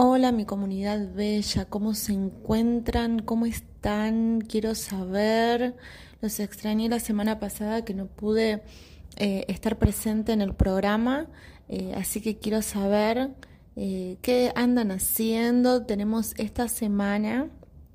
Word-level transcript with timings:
Hola 0.00 0.30
mi 0.30 0.44
comunidad 0.44 1.12
bella, 1.12 1.64
¿cómo 1.64 1.92
se 1.92 2.12
encuentran? 2.12 3.18
¿Cómo 3.18 3.46
están? 3.46 4.40
Quiero 4.42 4.76
saber. 4.76 5.74
Los 6.20 6.38
extrañé 6.38 6.88
la 6.88 7.00
semana 7.00 7.40
pasada 7.40 7.84
que 7.84 7.94
no 7.94 8.06
pude 8.06 8.62
eh, 9.16 9.44
estar 9.48 9.76
presente 9.76 10.30
en 10.30 10.40
el 10.40 10.54
programa, 10.54 11.26
eh, 11.68 11.94
así 11.96 12.20
que 12.20 12.38
quiero 12.38 12.62
saber 12.62 13.30
eh, 13.74 14.18
qué 14.22 14.52
andan 14.54 14.92
haciendo. 14.92 15.84
Tenemos 15.84 16.32
esta 16.36 16.68
semana, 16.68 17.48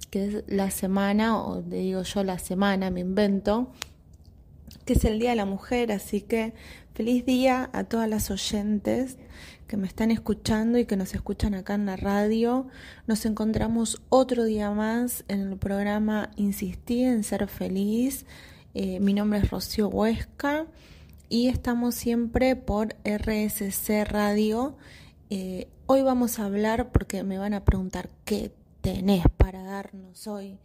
que 0.09 0.25
es 0.25 0.43
la 0.47 0.71
semana, 0.71 1.41
o 1.41 1.61
digo 1.61 2.03
yo 2.03 2.25
la 2.25 2.37
semana, 2.37 2.89
me 2.89 2.99
invento, 2.99 3.71
que 4.83 4.91
es 4.91 5.05
el 5.05 5.19
Día 5.19 5.29
de 5.29 5.37
la 5.37 5.45
Mujer, 5.45 5.93
así 5.93 6.19
que 6.19 6.53
feliz 6.93 7.25
día 7.25 7.69
a 7.71 7.85
todas 7.85 8.09
las 8.09 8.29
oyentes 8.29 9.17
que 9.67 9.77
me 9.77 9.87
están 9.87 10.11
escuchando 10.11 10.77
y 10.77 10.85
que 10.85 10.95
nos 10.95 11.13
escuchan 11.13 11.53
acá 11.53 11.75
en 11.75 11.85
la 11.85 11.95
radio. 11.95 12.67
Nos 13.07 13.25
encontramos 13.25 14.01
otro 14.09 14.43
día 14.43 14.71
más 14.71 15.23
en 15.27 15.39
el 15.41 15.57
programa 15.57 16.31
Insistí 16.35 17.03
en 17.03 17.23
ser 17.23 17.47
feliz. 17.47 18.25
Eh, 18.73 18.99
mi 18.99 19.13
nombre 19.13 19.39
es 19.39 19.49
Rocío 19.49 19.87
Huesca 19.87 20.65
y 21.29 21.47
estamos 21.47 21.95
siempre 21.95 22.55
por 22.55 22.95
RSC 23.03 24.03
Radio. 24.05 24.75
Eh, 25.29 25.67
hoy 25.85 26.01
vamos 26.01 26.39
a 26.39 26.45
hablar 26.45 26.91
porque 26.91 27.23
me 27.23 27.37
van 27.37 27.53
a 27.53 27.65
preguntar 27.65 28.09
qué 28.25 28.51
tenés 28.81 29.23
para 29.37 29.63
darnos 29.63 30.27
hoy. 30.27 30.59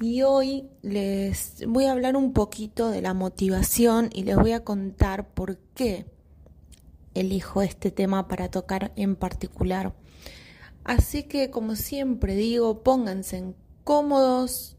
Y 0.00 0.22
hoy 0.22 0.64
les 0.82 1.64
voy 1.66 1.86
a 1.86 1.92
hablar 1.92 2.16
un 2.16 2.32
poquito 2.32 2.90
de 2.90 3.02
la 3.02 3.14
motivación 3.14 4.10
y 4.12 4.22
les 4.22 4.36
voy 4.36 4.52
a 4.52 4.62
contar 4.62 5.28
por 5.28 5.58
qué 5.74 6.06
elijo 7.14 7.62
este 7.62 7.90
tema 7.90 8.28
para 8.28 8.50
tocar 8.50 8.92
en 8.96 9.16
particular. 9.16 9.94
Así 10.84 11.24
que 11.24 11.50
como 11.50 11.76
siempre 11.76 12.34
digo, 12.34 12.82
pónganse 12.82 13.54
cómodos, 13.84 14.76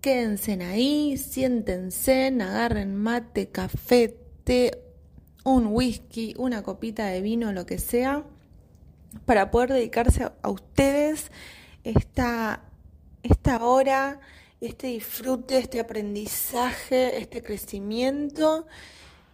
quédense 0.00 0.52
ahí, 0.62 1.16
siéntense, 1.16 2.28
agarren 2.40 2.94
mate, 2.94 3.48
café, 3.48 4.16
té, 4.44 4.82
un 5.44 5.68
whisky, 5.68 6.34
una 6.38 6.62
copita 6.62 7.06
de 7.06 7.20
vino, 7.20 7.52
lo 7.52 7.66
que 7.66 7.78
sea, 7.78 8.24
para 9.26 9.50
poder 9.50 9.72
dedicarse 9.72 10.24
a, 10.24 10.48
ustedes 10.48 11.30
esta, 11.84 12.64
esta 13.22 13.64
hora 13.64 14.20
este 14.60 14.88
disfrute, 14.88 15.58
este 15.58 15.80
aprendizaje, 15.80 17.18
este 17.20 17.42
crecimiento 17.42 18.66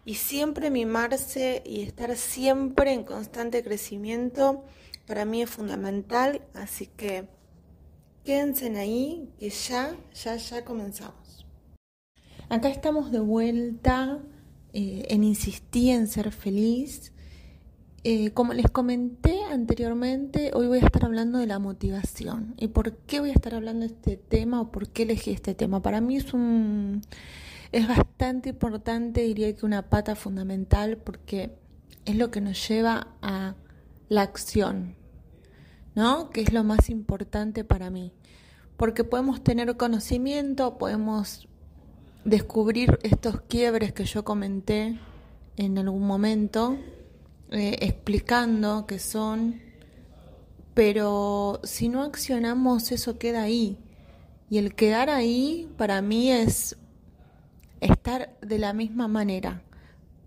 y 0.04 0.14
siempre 0.14 0.70
mimarse 0.70 1.62
y 1.64 1.82
estar 1.82 2.16
siempre 2.16 2.92
en 2.92 3.04
constante 3.04 3.62
crecimiento 3.62 4.64
para 5.06 5.24
mí 5.24 5.42
es 5.42 5.50
fundamental, 5.50 6.42
así 6.54 6.86
que 6.86 7.28
quédense 8.24 8.76
ahí 8.78 9.28
que 9.38 9.50
ya, 9.50 9.96
ya, 10.14 10.36
ya 10.36 10.64
comenzamos. 10.64 11.46
Acá 12.48 12.68
estamos 12.68 13.10
de 13.10 13.20
vuelta 13.20 14.20
eh, 14.72 15.04
en 15.08 15.24
insistir 15.24 15.94
en 15.94 16.06
ser 16.06 16.32
feliz 16.32 17.12
eh, 18.02 18.30
como 18.30 18.54
les 18.54 18.70
comenté 18.70 19.42
anteriormente, 19.44 20.52
hoy 20.54 20.68
voy 20.68 20.78
a 20.78 20.86
estar 20.86 21.04
hablando 21.04 21.38
de 21.38 21.46
la 21.46 21.58
motivación. 21.58 22.54
¿Y 22.56 22.68
por 22.68 22.96
qué 22.96 23.20
voy 23.20 23.28
a 23.28 23.34
estar 23.34 23.54
hablando 23.54 23.80
de 23.80 23.92
este 23.92 24.16
tema 24.16 24.62
o 24.62 24.70
por 24.70 24.88
qué 24.88 25.02
elegí 25.02 25.32
este 25.32 25.54
tema? 25.54 25.82
Para 25.82 26.00
mí 26.00 26.16
es 26.16 26.32
un 26.32 27.02
es 27.72 27.86
bastante 27.86 28.50
importante, 28.50 29.22
diría 29.22 29.54
que 29.54 29.64
una 29.64 29.88
pata 29.88 30.16
fundamental 30.16 30.98
porque 30.98 31.56
es 32.04 32.16
lo 32.16 32.30
que 32.30 32.40
nos 32.40 32.68
lleva 32.68 33.08
a 33.22 33.54
la 34.08 34.22
acción, 34.22 34.96
¿no? 35.94 36.30
Que 36.30 36.40
es 36.40 36.52
lo 36.52 36.64
más 36.64 36.90
importante 36.90 37.64
para 37.64 37.90
mí. 37.90 38.12
Porque 38.76 39.04
podemos 39.04 39.42
tener 39.44 39.76
conocimiento, 39.76 40.78
podemos 40.78 41.48
descubrir 42.24 42.98
estos 43.02 43.40
quiebres 43.42 43.92
que 43.92 44.04
yo 44.04 44.24
comenté 44.24 44.98
en 45.56 45.78
algún 45.78 46.06
momento 46.06 46.76
eh, 47.50 47.78
explicando 47.80 48.86
que 48.86 48.98
son, 48.98 49.60
pero 50.74 51.60
si 51.62 51.88
no 51.88 52.02
accionamos 52.02 52.92
eso 52.92 53.18
queda 53.18 53.42
ahí. 53.42 53.78
Y 54.48 54.58
el 54.58 54.74
quedar 54.74 55.10
ahí 55.10 55.68
para 55.76 56.02
mí 56.02 56.32
es 56.32 56.76
estar 57.80 58.36
de 58.40 58.58
la 58.58 58.72
misma 58.72 59.08
manera, 59.08 59.62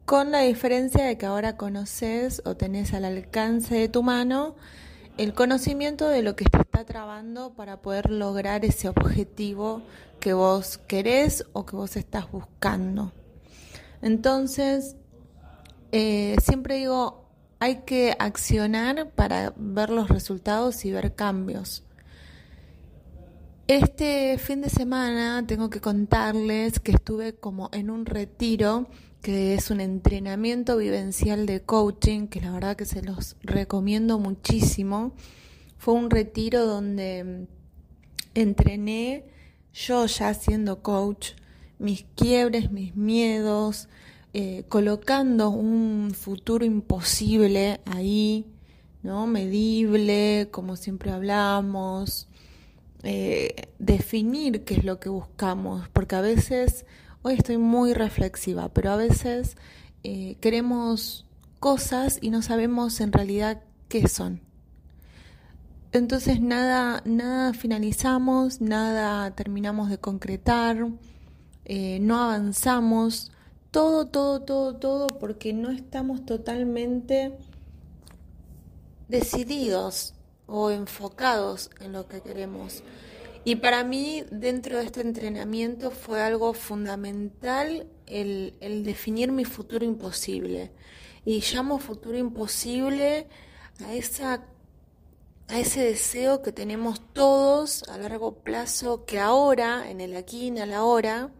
con 0.05 0.31
la 0.31 0.39
diferencia 0.39 1.05
de 1.05 1.17
que 1.17 1.25
ahora 1.25 1.57
conoces 1.57 2.41
o 2.45 2.55
tenés 2.55 2.93
al 2.93 3.05
alcance 3.05 3.75
de 3.75 3.89
tu 3.89 4.03
mano 4.03 4.55
el 5.17 5.33
conocimiento 5.33 6.09
de 6.09 6.23
lo 6.23 6.35
que 6.35 6.45
te 6.45 6.57
está 6.57 6.83
trabando 6.85 7.53
para 7.53 7.81
poder 7.81 8.09
lograr 8.09 8.65
ese 8.65 8.89
objetivo 8.89 9.83
que 10.19 10.33
vos 10.33 10.79
querés 10.87 11.45
o 11.53 11.65
que 11.65 11.75
vos 11.75 11.95
estás 11.95 12.31
buscando. 12.31 13.11
Entonces, 14.01 14.95
eh, 15.91 16.35
siempre 16.41 16.75
digo, 16.75 17.29
hay 17.59 17.81
que 17.85 18.15
accionar 18.17 19.11
para 19.11 19.53
ver 19.55 19.89
los 19.89 20.09
resultados 20.09 20.83
y 20.85 20.91
ver 20.91 21.13
cambios. 21.15 21.83
Este 23.69 24.37
fin 24.39 24.59
de 24.59 24.69
semana 24.69 25.47
tengo 25.47 25.69
que 25.69 25.79
contarles 25.79 26.81
que 26.81 26.91
estuve 26.91 27.33
como 27.33 27.69
en 27.71 27.89
un 27.89 28.05
retiro 28.05 28.89
que 29.21 29.53
es 29.53 29.71
un 29.71 29.79
entrenamiento 29.79 30.75
vivencial 30.75 31.45
de 31.45 31.61
coaching, 31.61 32.27
que 32.27 32.41
la 32.41 32.51
verdad 32.51 32.75
que 32.75 32.83
se 32.83 33.01
los 33.01 33.37
recomiendo 33.41 34.19
muchísimo. 34.19 35.13
Fue 35.77 35.93
un 35.93 36.09
retiro 36.09 36.65
donde 36.65 37.47
entrené 38.33 39.23
yo 39.73 40.07
ya 40.07 40.33
siendo 40.33 40.81
coach 40.83 41.29
mis 41.79 42.03
quiebres, 42.17 42.69
mis 42.69 42.97
miedos, 42.97 43.87
eh, 44.33 44.65
colocando 44.67 45.51
un 45.51 46.11
futuro 46.13 46.65
imposible 46.65 47.79
ahí, 47.85 48.45
¿no? 49.03 49.25
Medible, 49.25 50.49
como 50.51 50.75
siempre 50.75 51.11
hablamos, 51.11 52.27
eh, 53.03 53.69
definir 53.79 54.63
qué 54.63 54.75
es 54.75 54.83
lo 54.83 54.99
que 54.99 55.09
buscamos, 55.09 55.87
porque 55.89 56.15
a 56.15 56.21
veces, 56.21 56.85
hoy 57.21 57.35
estoy 57.35 57.57
muy 57.57 57.93
reflexiva, 57.93 58.69
pero 58.73 58.91
a 58.91 58.95
veces 58.95 59.57
eh, 60.03 60.37
queremos 60.41 61.25
cosas 61.59 62.19
y 62.21 62.29
no 62.29 62.41
sabemos 62.41 62.99
en 63.01 63.11
realidad 63.11 63.61
qué 63.89 64.07
son. 64.07 64.41
Entonces 65.91 66.41
nada, 66.41 67.03
nada 67.05 67.53
finalizamos, 67.53 68.61
nada 68.61 69.35
terminamos 69.35 69.89
de 69.89 69.99
concretar, 69.99 70.87
no 71.67 72.23
avanzamos 72.23 73.31
todo, 73.73 74.07
todo, 74.07 74.41
todo, 74.41 74.75
todo, 74.75 75.19
porque 75.19 75.51
no 75.53 75.69
estamos 75.71 76.25
totalmente 76.25 77.37
decididos 79.07 80.13
o 80.47 80.71
enfocados 80.71 81.69
en 81.79 81.93
lo 81.93 82.07
que 82.07 82.21
queremos. 82.21 82.83
Y 83.45 83.57
para 83.57 83.83
mí, 83.83 84.23
dentro 84.31 84.77
de 84.77 84.85
este 84.85 85.01
entrenamiento, 85.01 85.91
fue 85.91 86.21
algo 86.21 86.53
fundamental 86.53 87.87
el, 88.05 88.83
definir 88.85 89.31
mi 89.31 89.43
futuro 89.43 89.83
imposible. 89.83 90.71
Y 91.25 91.41
llamo 91.41 91.79
futuro 91.79 92.17
imposible 92.17 93.27
a 93.85 93.93
esa 93.93 94.45
a 95.49 95.59
ese 95.59 95.81
deseo 95.81 96.41
que 96.41 96.53
tenemos 96.53 97.01
todos 97.11 97.83
a 97.89 97.97
largo 97.97 98.39
plazo, 98.43 99.05
que 99.05 99.19
ahora, 99.19 99.91
en 99.91 99.99
el 99.99 100.15
aquí 100.15 100.47
en 100.47 100.57
el 100.57 100.73
ahora, 100.73 101.31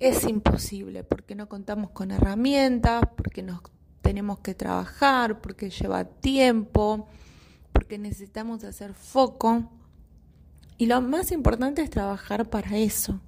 es 0.00 0.24
imposible 0.24 1.04
porque 1.04 1.36
no 1.36 1.48
contamos 1.48 1.90
con 1.90 2.10
herramientas, 2.10 3.02
porque 3.16 3.42
nos 3.42 3.60
tenemos 4.02 4.40
que 4.40 4.54
trabajar, 4.54 5.40
porque 5.40 5.70
lleva 5.70 6.04
tiempo, 6.04 7.08
porque 7.86 7.98
necesitamos 7.98 8.64
hacer 8.64 8.94
foco. 8.94 9.70
Y 10.76 10.86
lo 10.86 11.00
más 11.00 11.30
importante 11.30 11.82
es 11.82 11.90
trabajar 11.90 12.50
para 12.50 12.76
eso. 12.76 13.20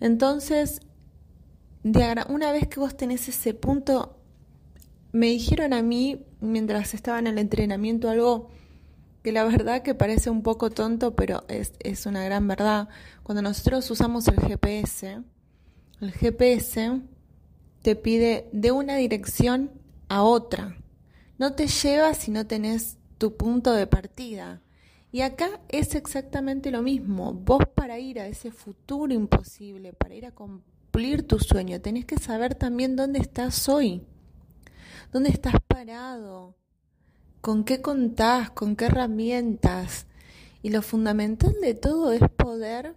Entonces, 0.00 0.80
una 1.82 2.50
vez 2.50 2.66
que 2.66 2.80
vos 2.80 2.96
tenés 2.96 3.28
ese 3.28 3.52
punto, 3.52 4.18
me 5.12 5.26
dijeron 5.26 5.74
a 5.74 5.82
mí, 5.82 6.24
mientras 6.40 6.94
estaba 6.94 7.18
en 7.18 7.26
el 7.26 7.36
entrenamiento, 7.36 8.08
algo 8.08 8.48
que 9.22 9.32
la 9.32 9.44
verdad 9.44 9.82
que 9.82 9.94
parece 9.94 10.30
un 10.30 10.42
poco 10.42 10.70
tonto, 10.70 11.14
pero 11.14 11.44
es, 11.48 11.74
es 11.80 12.06
una 12.06 12.24
gran 12.24 12.48
verdad. 12.48 12.88
Cuando 13.22 13.42
nosotros 13.42 13.90
usamos 13.90 14.26
el 14.28 14.40
GPS, 14.40 15.20
el 16.00 16.10
GPS 16.10 17.02
te 17.82 17.96
pide 17.96 18.48
de 18.50 18.72
una 18.72 18.96
dirección 18.96 19.72
a 20.08 20.22
otra. 20.22 20.74
No 21.36 21.52
te 21.52 21.66
lleva 21.66 22.14
si 22.14 22.30
no 22.30 22.46
tenés 22.46 22.96
tu 23.18 23.36
punto 23.36 23.72
de 23.72 23.86
partida. 23.86 24.60
Y 25.12 25.20
acá 25.20 25.60
es 25.68 25.94
exactamente 25.94 26.70
lo 26.70 26.82
mismo. 26.82 27.32
Vos 27.32 27.62
para 27.74 27.98
ir 27.98 28.18
a 28.18 28.26
ese 28.26 28.50
futuro 28.50 29.12
imposible, 29.14 29.92
para 29.92 30.14
ir 30.14 30.26
a 30.26 30.32
cumplir 30.32 31.26
tu 31.26 31.38
sueño, 31.38 31.80
tenés 31.80 32.04
que 32.04 32.18
saber 32.18 32.54
también 32.54 32.96
dónde 32.96 33.20
estás 33.20 33.68
hoy, 33.68 34.02
dónde 35.12 35.30
estás 35.30 35.54
parado, 35.68 36.56
con 37.40 37.64
qué 37.64 37.80
contás, 37.80 38.50
con 38.50 38.74
qué 38.74 38.86
herramientas. 38.86 40.06
Y 40.62 40.70
lo 40.70 40.82
fundamental 40.82 41.54
de 41.60 41.74
todo 41.74 42.12
es 42.12 42.22
poder 42.30 42.96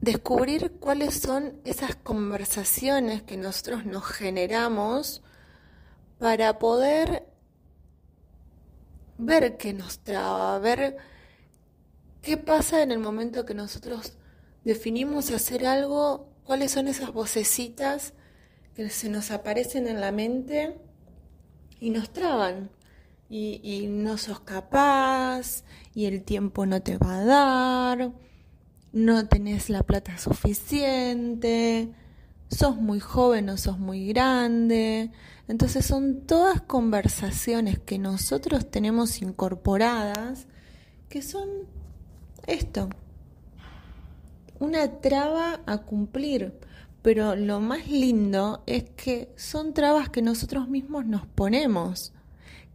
descubrir 0.00 0.72
cuáles 0.78 1.20
son 1.20 1.60
esas 1.64 1.96
conversaciones 1.96 3.22
que 3.22 3.36
nosotros 3.36 3.84
nos 3.84 4.04
generamos 4.04 5.22
para 6.18 6.58
poder 6.58 7.25
ver 9.18 9.56
qué 9.56 9.72
nos 9.72 10.00
traba, 10.00 10.58
ver 10.58 10.96
qué 12.22 12.36
pasa 12.36 12.82
en 12.82 12.90
el 12.90 12.98
momento 12.98 13.46
que 13.46 13.54
nosotros 13.54 14.14
definimos 14.64 15.30
hacer 15.30 15.66
algo, 15.66 16.28
cuáles 16.44 16.72
son 16.72 16.88
esas 16.88 17.12
vocecitas 17.12 18.14
que 18.74 18.90
se 18.90 19.08
nos 19.08 19.30
aparecen 19.30 19.86
en 19.86 20.00
la 20.00 20.12
mente 20.12 20.76
y 21.80 21.90
nos 21.90 22.10
traban. 22.12 22.70
Y, 23.28 23.60
y 23.64 23.88
no 23.88 24.18
sos 24.18 24.38
capaz, 24.38 25.64
y 25.92 26.04
el 26.04 26.22
tiempo 26.22 26.64
no 26.64 26.80
te 26.80 26.96
va 26.96 27.18
a 27.18 27.24
dar, 27.24 28.12
no 28.92 29.26
tenés 29.26 29.68
la 29.68 29.82
plata 29.82 30.16
suficiente, 30.16 31.92
sos 32.48 32.76
muy 32.76 33.00
joven 33.00 33.48
o 33.48 33.56
sos 33.56 33.78
muy 33.78 34.06
grande. 34.06 35.10
Entonces 35.48 35.86
son 35.86 36.22
todas 36.22 36.60
conversaciones 36.60 37.78
que 37.78 37.98
nosotros 37.98 38.70
tenemos 38.70 39.22
incorporadas 39.22 40.46
que 41.08 41.22
son 41.22 41.48
esto, 42.46 42.88
una 44.58 45.00
traba 45.00 45.60
a 45.66 45.78
cumplir. 45.78 46.54
Pero 47.02 47.36
lo 47.36 47.60
más 47.60 47.88
lindo 47.88 48.64
es 48.66 48.84
que 48.96 49.32
son 49.36 49.74
trabas 49.74 50.08
que 50.08 50.22
nosotros 50.22 50.68
mismos 50.68 51.06
nos 51.06 51.24
ponemos, 51.24 52.12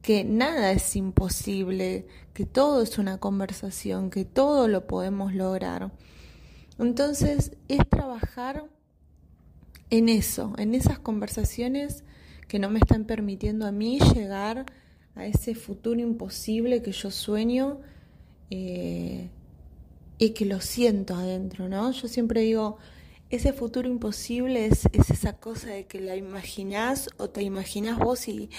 que 0.01 0.23
nada 0.23 0.71
es 0.71 0.95
imposible, 0.95 2.07
que 2.33 2.45
todo 2.45 2.81
es 2.81 2.97
una 2.97 3.17
conversación, 3.17 4.09
que 4.09 4.23
todo 4.23 4.69
lo 4.69 4.87
podemos 4.87 5.33
lograr. 5.33 5.91
Entonces 6.79 7.57
es 7.67 7.89
trabajar 7.89 8.69
en 9.89 10.07
eso, 10.07 10.53
en 10.57 10.75
esas 10.75 10.97
conversaciones 10.97 12.05
que 12.51 12.59
no 12.59 12.69
me 12.69 12.79
están 12.79 13.05
permitiendo 13.05 13.65
a 13.65 13.71
mí 13.71 13.97
llegar 14.13 14.65
a 15.15 15.25
ese 15.25 15.55
futuro 15.55 16.01
imposible 16.01 16.81
que 16.81 16.91
yo 16.91 17.09
sueño 17.09 17.79
eh, 18.49 19.29
y 20.17 20.31
que 20.31 20.43
lo 20.43 20.59
siento 20.59 21.15
adentro, 21.15 21.69
¿no? 21.69 21.93
Yo 21.93 22.09
siempre 22.09 22.41
digo, 22.41 22.77
ese 23.29 23.53
futuro 23.53 23.87
imposible 23.87 24.65
es, 24.65 24.81
es 24.91 25.11
esa 25.11 25.37
cosa 25.39 25.69
de 25.69 25.85
que 25.85 26.01
la 26.01 26.17
imaginás 26.17 27.09
o 27.15 27.29
te 27.29 27.41
imaginas 27.41 27.97
vos 27.97 28.27
y 28.27 28.49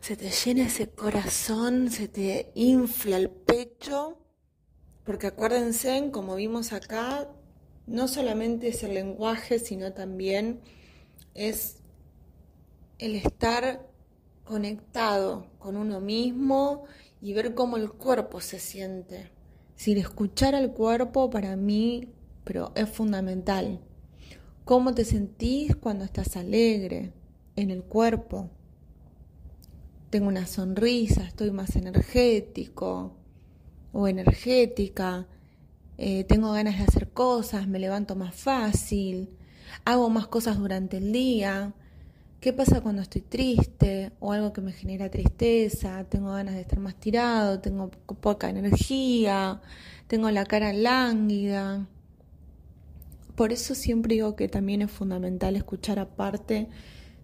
se 0.00 0.16
te 0.16 0.30
llena 0.30 0.66
ese 0.66 0.88
corazón, 0.88 1.88
se 1.88 2.08
te 2.08 2.50
infla 2.56 3.16
el 3.16 3.30
pecho 3.30 4.18
porque 5.04 5.28
acuérdense, 5.28 6.10
como 6.10 6.34
vimos 6.34 6.72
acá, 6.72 7.28
no 7.86 8.08
solamente 8.08 8.66
es 8.66 8.82
el 8.82 8.94
lenguaje, 8.94 9.60
sino 9.60 9.92
también 9.92 10.62
es 11.34 11.81
el 13.02 13.16
estar 13.16 13.84
conectado 14.44 15.48
con 15.58 15.76
uno 15.76 16.00
mismo 16.00 16.84
y 17.20 17.32
ver 17.32 17.52
cómo 17.52 17.76
el 17.76 17.90
cuerpo 17.90 18.40
se 18.40 18.60
siente. 18.60 19.32
Sin 19.74 19.98
escuchar 19.98 20.54
al 20.54 20.72
cuerpo 20.72 21.28
para 21.28 21.56
mí, 21.56 22.12
pero 22.44 22.70
es 22.76 22.88
fundamental. 22.88 23.80
¿Cómo 24.64 24.94
te 24.94 25.04
sentís 25.04 25.74
cuando 25.74 26.04
estás 26.04 26.36
alegre 26.36 27.12
en 27.56 27.72
el 27.72 27.82
cuerpo? 27.82 28.50
Tengo 30.10 30.28
una 30.28 30.46
sonrisa, 30.46 31.24
estoy 31.24 31.50
más 31.50 31.74
energético, 31.74 33.16
o 33.92 34.06
energética, 34.06 35.26
eh, 35.98 36.22
tengo 36.22 36.52
ganas 36.52 36.78
de 36.78 36.84
hacer 36.84 37.10
cosas, 37.10 37.66
me 37.66 37.80
levanto 37.80 38.14
más 38.14 38.36
fácil, 38.36 39.30
hago 39.84 40.08
más 40.08 40.28
cosas 40.28 40.56
durante 40.58 40.98
el 40.98 41.10
día. 41.10 41.74
¿Qué 42.42 42.52
pasa 42.52 42.80
cuando 42.80 43.02
estoy 43.02 43.20
triste 43.20 44.10
o 44.18 44.32
algo 44.32 44.52
que 44.52 44.60
me 44.60 44.72
genera 44.72 45.08
tristeza? 45.08 46.02
Tengo 46.08 46.32
ganas 46.32 46.56
de 46.56 46.62
estar 46.62 46.80
más 46.80 46.96
tirado, 46.96 47.60
tengo 47.60 47.92
poca 48.20 48.50
energía, 48.50 49.62
tengo 50.08 50.28
la 50.28 50.44
cara 50.44 50.72
lánguida. 50.72 51.86
Por 53.36 53.52
eso 53.52 53.76
siempre 53.76 54.14
digo 54.14 54.34
que 54.34 54.48
también 54.48 54.82
es 54.82 54.90
fundamental 54.90 55.54
escuchar 55.54 56.00
aparte 56.00 56.68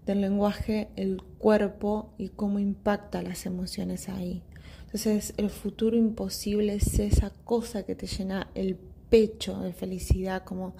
del 0.05 0.21
lenguaje 0.21 0.87
el 0.95 1.21
cuerpo 1.37 2.13
y 2.17 2.29
cómo 2.29 2.57
impacta 2.57 3.21
las 3.21 3.45
emociones 3.45 4.07
ahí. 4.07 4.41
Entonces 4.85 5.33
el 5.35 5.49
futuro 5.49 5.97
imposible 5.97 6.75
es 6.75 6.97
esa 6.97 7.31
cosa 7.43 7.83
que 7.83 7.93
te 7.93 8.07
llena 8.07 8.51
el 8.55 8.77
pecho 9.09 9.59
de 9.59 9.73
felicidad, 9.73 10.45
como 10.45 10.77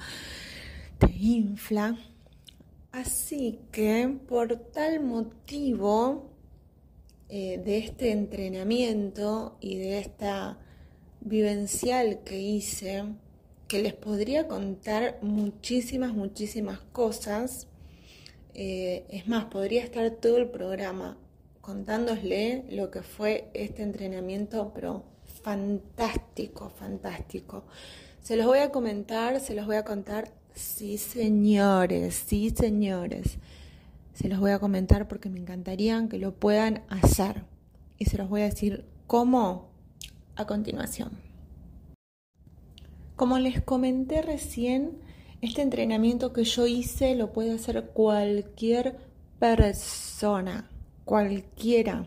te 0.98 1.12
infla. 1.12 1.98
Así 2.92 3.60
que 3.72 4.20
por 4.28 4.56
tal 4.72 5.00
motivo 5.02 6.32
eh, 7.30 7.62
de 7.64 7.78
este 7.78 8.12
entrenamiento 8.12 9.58
y 9.62 9.78
de 9.78 10.00
esta 10.00 10.58
vivencial 11.22 12.24
que 12.24 12.40
hice, 12.42 13.04
que 13.68 13.84
les 13.84 13.94
podría 13.94 14.48
contar 14.48 15.20
muchísimas, 15.22 16.14
muchísimas 16.14 16.80
cosas, 16.92 17.68
eh, 18.56 19.06
es 19.10 19.28
más, 19.28 19.46
podría 19.46 19.84
estar 19.84 20.10
todo 20.12 20.38
el 20.38 20.50
programa 20.50 21.18
contándosle 21.62 22.66
lo 22.72 22.90
que 22.90 23.04
fue 23.04 23.52
este 23.54 23.84
entrenamiento, 23.84 24.72
pero 24.74 25.04
fantástico, 25.44 26.70
fantástico. 26.72 27.66
Se 28.22 28.36
los 28.36 28.48
voy 28.48 28.60
a 28.60 28.72
comentar, 28.72 29.40
se 29.40 29.54
los 29.54 29.68
voy 29.68 29.76
a 29.76 29.86
contar, 29.86 30.32
sí 30.54 30.98
señores, 30.98 32.16
sí 32.28 32.50
señores. 32.50 33.38
Se 34.14 34.28
los 34.28 34.40
voy 34.40 34.52
a 34.52 34.60
comentar 34.60 35.08
porque 35.08 35.30
me 35.30 35.40
encantaría 35.40 36.08
que 36.10 36.18
lo 36.18 36.34
puedan 36.34 36.84
hacer. 36.90 37.44
Y 37.98 38.06
se 38.06 38.18
los 38.18 38.30
voy 38.30 38.42
a 38.42 38.46
decir 38.46 38.86
cómo 39.08 39.70
a 40.36 40.46
continuación. 40.46 41.12
Como 43.16 43.38
les 43.40 43.62
comenté 43.62 44.22
recién, 44.22 45.00
este 45.42 45.62
entrenamiento 45.62 46.34
que 46.34 46.44
yo 46.44 46.68
hice 46.68 47.16
lo 47.16 47.32
puede 47.32 47.52
hacer 47.52 47.92
cualquier 47.94 48.98
persona 49.40 50.70
cualquiera. 51.06 52.06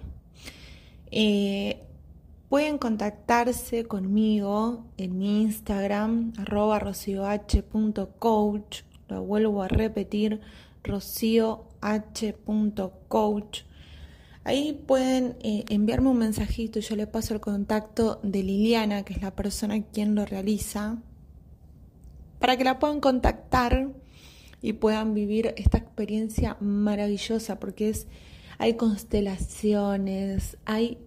Eh, 1.11 1.83
pueden 2.53 2.77
contactarse 2.77 3.85
conmigo 3.85 4.85
en 4.99 5.17
mi 5.17 5.41
Instagram, 5.41 6.35
arroba 6.37 6.79
rocioh.coach. 6.79 8.83
Lo 9.09 9.25
vuelvo 9.25 9.63
a 9.63 9.69
repetir, 9.69 10.43
rocioh.coach. 10.85 13.61
Ahí 14.45 14.85
pueden 14.87 15.39
eh, 15.41 15.65
enviarme 15.71 16.11
un 16.11 16.19
mensajito 16.19 16.79
y 16.79 16.83
yo 16.83 16.95
le 16.95 17.07
paso 17.07 17.33
el 17.33 17.41
contacto 17.41 18.21
de 18.23 18.43
Liliana, 18.43 19.03
que 19.03 19.15
es 19.15 19.23
la 19.23 19.35
persona 19.35 19.83
quien 19.85 20.15
lo 20.15 20.27
realiza, 20.27 20.99
para 22.39 22.59
que 22.59 22.65
la 22.65 22.79
puedan 22.79 23.01
contactar 23.01 23.95
y 24.61 24.75
puedan 24.75 25.15
vivir 25.15 25.55
esta 25.57 25.79
experiencia 25.79 26.59
maravillosa, 26.61 27.59
porque 27.59 27.89
es 27.89 28.09
hay 28.59 28.75
constelaciones, 28.75 30.59
hay, 30.67 30.99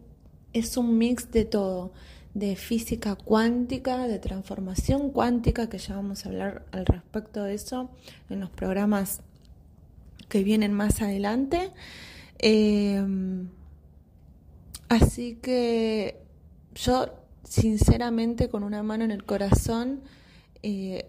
es 0.56 0.78
un 0.78 0.98
mix 0.98 1.32
de 1.32 1.44
todo, 1.44 1.92
de 2.34 2.56
física 2.56 3.16
cuántica, 3.16 4.08
de 4.08 4.20
transformación 4.20 5.12
cuántica, 5.12 5.68
que 5.68 5.78
ya 5.78 5.98
vamos 5.98 6.26
a 6.26 6.30
hablar 6.30 6.66
al 6.72 6.86
respecto 6.86 7.44
de 7.44 7.56
eso 7.56 7.90
en 8.30 8.40
los 8.40 8.50
programas 8.50 9.22
que 10.30 10.44
vienen 10.44 10.72
más 10.72 11.02
adelante. 11.02 11.72
Em, 12.40 13.50
así 14.88 15.36
que 15.42 16.22
yo, 16.74 17.14
sinceramente, 17.44 18.48
con 18.48 18.64
una 18.64 18.82
mano 18.82 19.04
en 19.04 19.12
el 19.12 19.26
corazón, 19.26 20.02
eh, 20.64 21.06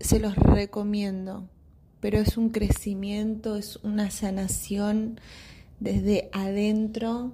se 0.00 0.18
los 0.18 0.34
recomiendo, 0.34 1.48
pero 2.00 2.18
es 2.18 2.36
un 2.36 2.50
crecimiento, 2.50 3.54
es 3.54 3.76
una 3.84 4.10
sanación 4.10 5.20
desde 5.78 6.30
adentro. 6.32 7.32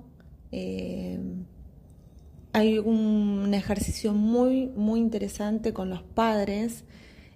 Eh, 0.53 1.19
hay 2.55 2.79
un 2.79 3.53
ejercicio 3.53 4.15
muy, 4.15 4.69
muy 4.69 5.01
interesante 5.01 5.73
con 5.73 5.91
los 5.91 6.03
padres. 6.03 6.85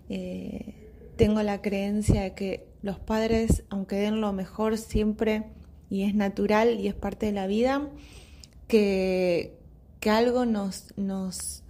Eh, 0.08 0.74
tengo 1.16 1.42
la 1.42 1.60
creencia 1.60 2.22
de 2.22 2.34
que 2.34 2.68
los 2.82 3.00
padres, 3.00 3.64
aunque 3.68 3.96
den 3.96 4.20
lo 4.20 4.32
mejor 4.32 4.78
siempre, 4.78 5.46
y 5.90 6.04
es 6.04 6.14
natural 6.14 6.78
y 6.78 6.86
es 6.86 6.94
parte 6.94 7.26
de 7.26 7.32
la 7.32 7.48
vida, 7.48 7.90
que, 8.68 9.58
que 9.98 10.10
algo 10.10 10.46
nos, 10.46 10.96
nos 10.96 11.64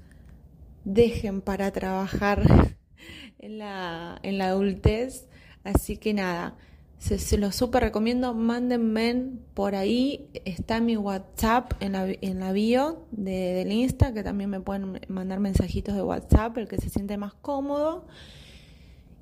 dejen 0.85 1.41
para 1.41 1.71
trabajar 1.73 2.43
en 3.39 3.57
la, 3.57 4.21
en 4.23 4.37
la 4.37 4.49
adultez. 4.49 5.27
Así 5.65 5.97
que 5.97 6.13
nada, 6.13 6.59
se, 6.99 7.39
lo 7.39 7.53
súper 7.53 7.85
recomiendo, 7.85 8.35
mándenme 8.35 9.31
por 9.55 9.75
ahí, 9.75 10.29
está 10.45 10.81
mi 10.81 10.97
WhatsApp 10.97 11.73
en 11.81 11.93
la, 11.93 12.09
en 12.09 12.41
la 12.41 12.53
bio 12.53 13.07
de, 13.13 13.55
del 13.55 13.73
Insta, 13.73 14.13
que 14.13 14.23
también 14.23 14.51
me 14.51 14.61
pueden 14.61 15.01
mandar 15.09 15.39
mensajitos 15.39 15.95
de 15.95 16.03
WhatsApp, 16.03 16.59
el 16.59 16.69
que 16.69 16.79
se 16.79 16.91
siente 16.91 17.17
más 17.17 17.35
cómodo. 17.35 18.05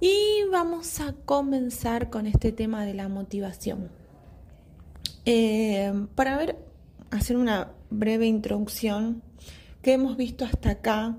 Y 0.00 0.42
vamos 0.50 1.00
a 1.00 1.14
comenzar 1.24 2.10
con 2.10 2.26
este 2.26 2.52
tema 2.52 2.84
de 2.84 2.94
la 2.94 3.08
motivación. 3.08 3.90
Eh, 5.24 5.92
para 6.14 6.36
ver, 6.36 6.56
hacer 7.10 7.36
una 7.36 7.72
breve 7.90 8.26
introducción 8.26 9.22
que 9.82 9.92
hemos 9.92 10.16
visto 10.16 10.44
hasta 10.44 10.70
acá 10.70 11.18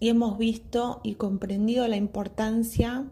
y 0.00 0.08
hemos 0.08 0.38
visto 0.38 1.00
y 1.04 1.14
comprendido 1.14 1.86
la 1.86 1.96
importancia 1.96 3.06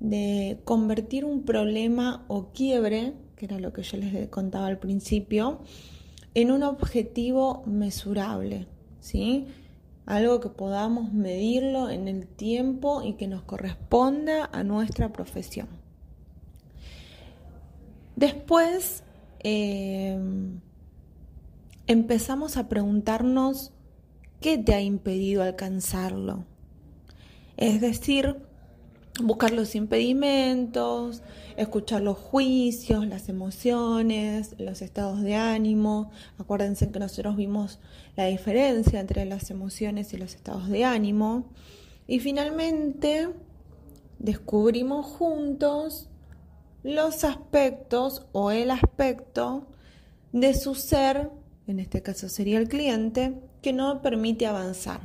de 0.00 0.60
convertir 0.64 1.24
un 1.24 1.44
problema 1.44 2.24
o 2.28 2.52
quiebre, 2.52 3.14
que 3.36 3.46
era 3.46 3.58
lo 3.58 3.72
que 3.72 3.82
yo 3.82 3.96
les 3.96 4.28
contaba 4.28 4.66
al 4.66 4.78
principio, 4.78 5.60
en 6.34 6.50
un 6.50 6.62
objetivo 6.62 7.62
mesurable, 7.66 8.66
¿sí? 9.00 9.46
Algo 10.04 10.40
que 10.40 10.50
podamos 10.50 11.12
medirlo 11.12 11.90
en 11.90 12.08
el 12.08 12.26
tiempo 12.26 13.02
y 13.02 13.14
que 13.14 13.26
nos 13.26 13.42
corresponda 13.42 14.48
a 14.52 14.62
nuestra 14.62 15.12
profesión. 15.12 15.68
Después 18.14 19.02
eh, 19.40 20.18
empezamos 21.86 22.56
a 22.56 22.68
preguntarnos 22.68 23.72
qué 24.40 24.58
te 24.58 24.74
ha 24.74 24.80
impedido 24.80 25.42
alcanzarlo. 25.42 26.44
Es 27.56 27.80
decir, 27.80 28.45
buscar 29.22 29.52
los 29.52 29.74
impedimentos, 29.74 31.22
escuchar 31.56 32.02
los 32.02 32.18
juicios, 32.18 33.06
las 33.06 33.28
emociones, 33.28 34.54
los 34.58 34.82
estados 34.82 35.22
de 35.22 35.34
ánimo. 35.34 36.10
Acuérdense 36.38 36.90
que 36.90 36.98
nosotros 36.98 37.36
vimos 37.36 37.78
la 38.16 38.26
diferencia 38.26 39.00
entre 39.00 39.24
las 39.24 39.50
emociones 39.50 40.12
y 40.12 40.18
los 40.18 40.34
estados 40.34 40.68
de 40.68 40.84
ánimo. 40.84 41.50
Y 42.06 42.20
finalmente 42.20 43.28
descubrimos 44.18 45.06
juntos 45.06 46.08
los 46.82 47.24
aspectos 47.24 48.26
o 48.32 48.50
el 48.50 48.70
aspecto 48.70 49.66
de 50.32 50.54
su 50.54 50.74
ser, 50.74 51.30
en 51.66 51.80
este 51.80 52.02
caso 52.02 52.28
sería 52.28 52.58
el 52.58 52.68
cliente, 52.68 53.40
que 53.62 53.72
no 53.72 54.02
permite 54.02 54.46
avanzar. 54.46 55.00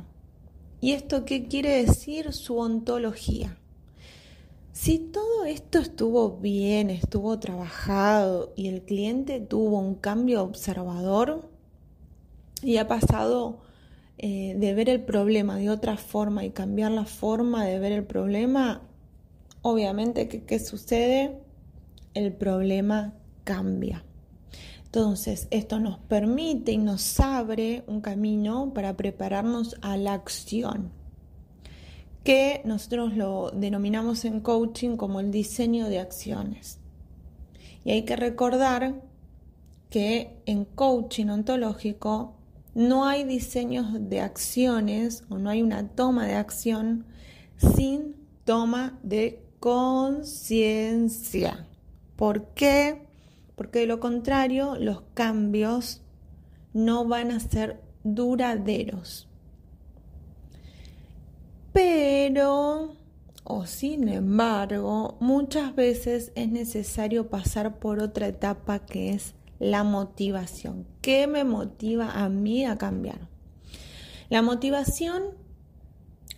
¿Y 0.80 0.92
esto 0.92 1.24
qué 1.24 1.48
quiere 1.48 1.84
decir? 1.84 2.32
Su 2.32 2.58
ontología. 2.58 3.58
Si 4.72 4.98
todo 4.98 5.44
esto 5.44 5.78
estuvo 5.78 6.38
bien, 6.38 6.88
estuvo 6.88 7.38
trabajado 7.38 8.54
y 8.56 8.68
el 8.68 8.82
cliente 8.82 9.38
tuvo 9.38 9.78
un 9.78 9.96
cambio 9.96 10.42
observador 10.42 11.46
y 12.62 12.78
ha 12.78 12.88
pasado 12.88 13.60
eh, 14.16 14.54
de 14.56 14.72
ver 14.72 14.88
el 14.88 15.02
problema 15.02 15.56
de 15.56 15.68
otra 15.68 15.98
forma 15.98 16.46
y 16.46 16.50
cambiar 16.50 16.90
la 16.90 17.04
forma 17.04 17.66
de 17.66 17.78
ver 17.78 17.92
el 17.92 18.04
problema, 18.04 18.80
obviamente 19.60 20.26
qué 20.28 20.58
sucede, 20.58 21.38
el 22.14 22.32
problema 22.32 23.12
cambia. 23.44 24.06
Entonces, 24.86 25.48
esto 25.50 25.80
nos 25.80 25.98
permite 25.98 26.72
y 26.72 26.78
nos 26.78 27.20
abre 27.20 27.84
un 27.86 28.00
camino 28.00 28.72
para 28.72 28.96
prepararnos 28.96 29.76
a 29.82 29.98
la 29.98 30.14
acción 30.14 31.01
que 32.24 32.62
nosotros 32.64 33.16
lo 33.16 33.50
denominamos 33.50 34.24
en 34.24 34.40
coaching 34.40 34.96
como 34.96 35.20
el 35.20 35.30
diseño 35.30 35.88
de 35.88 35.98
acciones. 35.98 36.78
Y 37.84 37.90
hay 37.90 38.04
que 38.04 38.16
recordar 38.16 39.02
que 39.90 40.36
en 40.46 40.64
coaching 40.64 41.26
ontológico 41.26 42.34
no 42.74 43.04
hay 43.04 43.24
diseños 43.24 44.08
de 44.08 44.20
acciones 44.20 45.24
o 45.28 45.38
no 45.38 45.50
hay 45.50 45.62
una 45.62 45.88
toma 45.88 46.26
de 46.26 46.36
acción 46.36 47.04
sin 47.58 48.16
toma 48.44 48.98
de 49.02 49.42
conciencia. 49.60 51.66
¿Por 52.16 52.46
qué? 52.54 53.06
Porque 53.56 53.80
de 53.80 53.86
lo 53.86 54.00
contrario 54.00 54.76
los 54.78 55.02
cambios 55.14 56.00
no 56.72 57.06
van 57.06 57.30
a 57.30 57.40
ser 57.40 57.82
duraderos. 58.04 59.28
Pero, 61.72 62.94
o 63.44 63.66
sin 63.66 64.08
embargo, 64.08 65.16
muchas 65.20 65.74
veces 65.74 66.32
es 66.34 66.48
necesario 66.48 67.28
pasar 67.28 67.78
por 67.78 68.00
otra 68.00 68.26
etapa 68.28 68.80
que 68.80 69.10
es 69.10 69.34
la 69.58 69.84
motivación. 69.84 70.86
¿Qué 71.00 71.26
me 71.26 71.44
motiva 71.44 72.10
a 72.10 72.28
mí 72.28 72.66
a 72.66 72.76
cambiar? 72.76 73.28
La 74.28 74.42
motivación 74.42 75.22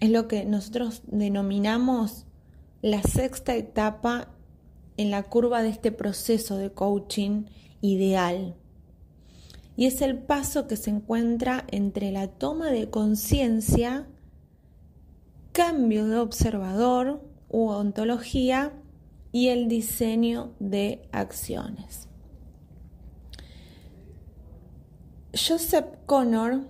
es 0.01 0.11
lo 0.11 0.29
que 0.29 0.45
nosotros 0.45 1.03
denominamos 1.07 2.27
la 2.83 3.03
sexta 3.03 3.55
etapa 3.55 4.29
en 4.97 5.11
la 5.11 5.23
curva 5.23 5.63
de 5.63 5.71
este 5.71 5.91
proceso 5.91 6.57
de 6.57 6.71
coaching 6.71 7.47
ideal. 7.81 8.55
Y 9.77 9.87
es 9.87 10.03
el 10.03 10.19
paso 10.19 10.67
que 10.69 10.77
se 10.77 10.91
encuentra 10.91 11.65
entre 11.71 12.13
la 12.13 12.29
toma 12.29 12.71
de 12.71 12.91
conciencia 12.91 14.07
cambio 15.55 16.09
de 16.09 16.19
observador 16.19 17.23
u 17.49 17.69
ontología 17.69 18.73
y 19.31 19.49
el 19.51 19.69
diseño 19.69 20.53
de 20.59 21.09
acciones. 21.13 22.09
Joseph 25.33 25.87
Connor 26.07 26.67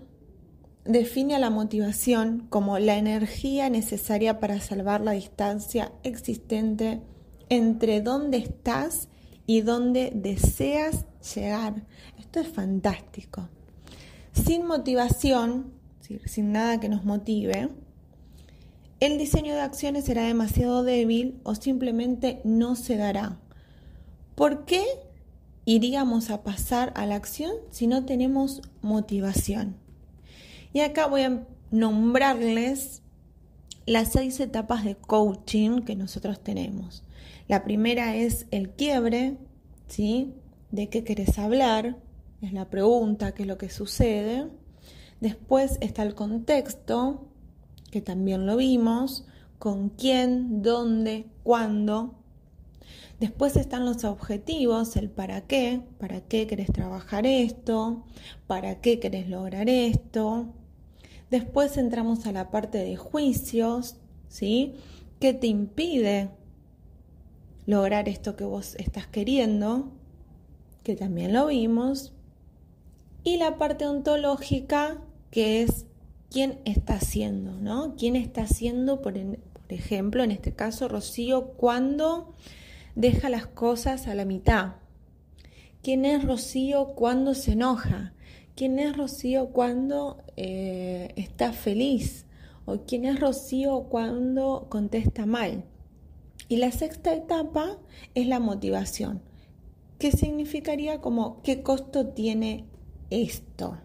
define 0.84 1.34
a 1.34 1.38
la 1.38 1.48
motivación 1.48 2.46
como 2.50 2.78
la 2.78 2.98
energía 2.98 3.70
necesaria 3.70 4.38
para 4.38 4.60
salvar 4.60 5.00
la 5.00 5.12
distancia 5.12 5.90
existente 6.02 7.00
entre 7.48 8.02
dónde 8.02 8.36
estás 8.36 9.08
y 9.46 9.62
dónde 9.62 10.12
deseas 10.14 11.06
llegar. 11.34 11.86
Esto 12.18 12.40
es 12.40 12.48
fantástico. 12.48 13.48
Sin 14.32 14.66
motivación, 14.66 15.72
sin 16.26 16.52
nada 16.52 16.80
que 16.80 16.90
nos 16.90 17.06
motive, 17.06 17.70
el 19.00 19.18
diseño 19.18 19.54
de 19.54 19.60
acciones 19.60 20.04
será 20.04 20.24
demasiado 20.24 20.82
débil 20.82 21.40
o 21.42 21.54
simplemente 21.54 22.40
no 22.44 22.76
se 22.76 22.96
dará. 22.96 23.38
¿Por 24.34 24.64
qué 24.64 24.84
iríamos 25.64 26.30
a 26.30 26.42
pasar 26.42 26.92
a 26.96 27.06
la 27.06 27.14
acción 27.16 27.52
si 27.70 27.86
no 27.86 28.04
tenemos 28.04 28.62
motivación? 28.82 29.76
Y 30.72 30.80
acá 30.80 31.06
voy 31.06 31.22
a 31.22 31.46
nombrarles 31.70 33.02
las 33.86 34.12
seis 34.12 34.40
etapas 34.40 34.84
de 34.84 34.96
coaching 34.96 35.82
que 35.82 35.94
nosotros 35.94 36.42
tenemos. 36.42 37.04
La 37.48 37.64
primera 37.64 38.16
es 38.16 38.46
el 38.50 38.70
quiebre, 38.70 39.36
¿sí? 39.86 40.34
¿De 40.70 40.88
qué 40.88 41.04
querés 41.04 41.38
hablar? 41.38 41.98
Es 42.40 42.52
la 42.52 42.70
pregunta, 42.70 43.32
qué 43.34 43.42
es 43.42 43.48
lo 43.48 43.58
que 43.58 43.70
sucede. 43.70 44.48
Después 45.20 45.78
está 45.80 46.02
el 46.02 46.14
contexto, 46.14 47.28
que 47.94 48.00
también 48.00 48.44
lo 48.44 48.56
vimos, 48.56 49.24
con 49.60 49.88
quién, 49.88 50.62
dónde, 50.62 51.26
cuándo. 51.44 52.16
Después 53.20 53.54
están 53.54 53.84
los 53.84 54.02
objetivos, 54.02 54.96
el 54.96 55.10
para 55.10 55.42
qué, 55.42 55.80
para 56.00 56.20
qué 56.20 56.48
querés 56.48 56.72
trabajar 56.72 57.24
esto, 57.24 58.02
para 58.48 58.80
qué 58.80 58.98
querés 58.98 59.28
lograr 59.28 59.68
esto. 59.68 60.48
Después 61.30 61.76
entramos 61.76 62.26
a 62.26 62.32
la 62.32 62.50
parte 62.50 62.78
de 62.78 62.96
juicios, 62.96 63.94
¿sí? 64.26 64.74
¿Qué 65.20 65.32
te 65.32 65.46
impide 65.46 66.30
lograr 67.64 68.08
esto 68.08 68.34
que 68.34 68.42
vos 68.42 68.74
estás 68.74 69.06
queriendo? 69.06 69.92
Que 70.82 70.96
también 70.96 71.32
lo 71.32 71.46
vimos. 71.46 72.12
Y 73.22 73.36
la 73.36 73.56
parte 73.56 73.86
ontológica, 73.86 75.00
que 75.30 75.62
es 75.62 75.86
quién 76.34 76.58
está 76.64 76.94
haciendo, 76.94 77.52
¿no? 77.60 77.94
¿Quién 77.94 78.16
está 78.16 78.42
haciendo, 78.42 79.00
por, 79.00 79.14
ejemplo, 79.68 80.24
en 80.24 80.32
este 80.32 80.52
caso, 80.52 80.88
Rocío, 80.88 81.52
cuando 81.52 82.34
deja 82.96 83.28
las 83.28 83.46
cosas 83.46 84.08
a 84.08 84.16
la 84.16 84.24
mitad? 84.24 84.72
¿Quién 85.80 86.04
es 86.04 86.24
Rocío 86.24 86.88
cuando 86.96 87.34
se 87.34 87.52
enoja? 87.52 88.14
¿Quién 88.56 88.80
es 88.80 88.96
Rocío 88.96 89.50
cuando 89.50 90.24
eh, 90.36 91.12
está 91.14 91.52
feliz? 91.52 92.26
¿O 92.64 92.78
quién 92.78 93.04
es 93.04 93.20
Rocío 93.20 93.84
cuando 93.84 94.66
contesta 94.68 95.26
mal? 95.26 95.62
Y 96.48 96.56
la 96.56 96.72
sexta 96.72 97.14
etapa 97.14 97.78
es 98.16 98.26
la 98.26 98.40
motivación, 98.40 99.22
¿Qué 100.00 100.10
significaría 100.10 101.00
como 101.00 101.40
qué 101.42 101.62
costo 101.62 102.08
tiene 102.08 102.64
esto. 103.10 103.78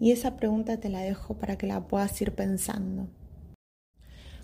Y 0.00 0.12
esa 0.12 0.36
pregunta 0.36 0.78
te 0.78 0.88
la 0.88 1.00
dejo 1.00 1.34
para 1.34 1.58
que 1.58 1.66
la 1.66 1.86
puedas 1.86 2.20
ir 2.22 2.32
pensando. 2.32 3.06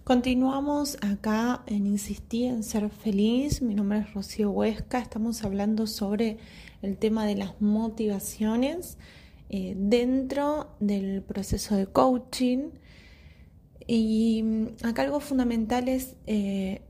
Continuamos 0.04 0.98
acá 1.00 1.64
en 1.66 1.86
Insistir 1.86 2.52
en 2.52 2.62
Ser 2.62 2.90
Feliz. 2.90 3.62
Mi 3.62 3.74
nombre 3.74 4.00
es 4.00 4.12
Rocío 4.12 4.50
Huesca. 4.50 4.98
Estamos 4.98 5.42
hablando 5.44 5.86
sobre 5.86 6.36
el 6.82 6.98
tema 6.98 7.24
de 7.24 7.36
las 7.36 7.58
motivaciones 7.60 8.98
eh, 9.48 9.74
dentro 9.78 10.68
del 10.78 11.22
proceso 11.22 11.74
de 11.74 11.86
coaching. 11.86 12.68
Y 13.86 14.42
mm, 14.44 14.66
acá 14.84 15.02
algo 15.02 15.20
fundamental 15.20 15.88
es, 15.88 16.16
eh, 16.26 16.82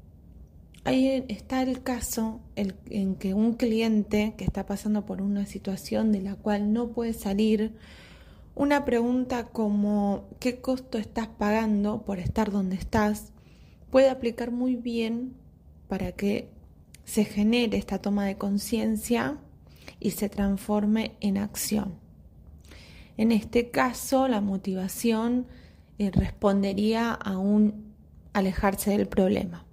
ahí 0.83 1.25
está 1.29 1.63
el 1.63 1.85
caso 1.85 2.41
en 2.57 3.15
que 3.15 3.33
un 3.33 3.55
cliente 3.55 4.35
que 4.37 4.45
está 4.45 4.67
pasando 4.67 5.07
por 5.07 5.23
una 5.23 5.47
situación 5.47 6.11
de 6.11 6.21
la 6.21 6.35
cual 6.35 6.73
no 6.73 6.89
puede 6.89 7.13
salir, 7.13 7.77
una 8.57 8.85
pregunta 8.85 9.47
como 9.47 10.25
¿qué 10.41 10.61
costo 10.61 10.99
estás 10.99 11.29
pagando 11.29 12.03
por 12.03 12.19
estar 12.19 12.51
donde 12.51 12.75
estás? 12.75 13.33
puede 13.91 14.11
aplicar 14.11 14.51
muy 14.51 14.77
bien 14.77 15.35
para 15.89 16.13
que 16.13 16.51
se 17.05 17.25
genere 17.25 17.79
esta 17.79 17.99
toma 18.01 18.27
de 18.27 18.37
conciencia 18.37 19.39
y 20.01 20.11
se 20.11 20.29
transforme 20.29 21.17
en 21.21 21.39
acción. 21.39 21.95
En 23.17 23.33
este 23.33 23.71
caso, 23.71 24.29
la 24.29 24.41
motivación 24.41 25.47
eh, 25.99 26.11
respondería 26.11 27.13
a 27.13 27.39
un 27.39 27.95
alejarse 28.33 28.91
del 28.91 29.07
problema. 29.07 29.65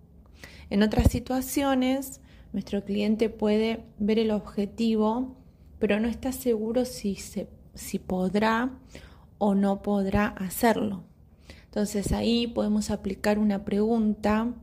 En 0.69 0.83
otras 0.83 1.11
situaciones, 1.11 2.21
nuestro 2.53 2.85
cliente 2.85 3.29
puede 3.29 3.83
ver 3.99 4.19
el 4.19 4.31
objetivo, 4.31 5.35
pero 5.79 5.99
no 5.99 6.07
está 6.07 6.31
seguro 6.31 6.85
si 6.85 7.15
se 7.15 7.49
si 7.73 7.99
podrá 7.99 8.71
o 9.37 9.55
no 9.55 9.81
podrá 9.81 10.27
hacerlo. 10.27 11.03
Entonces 11.65 12.11
ahí 12.11 12.47
podemos 12.47 12.91
aplicar 12.91 13.39
una 13.39 13.65
pregunta 13.65 14.53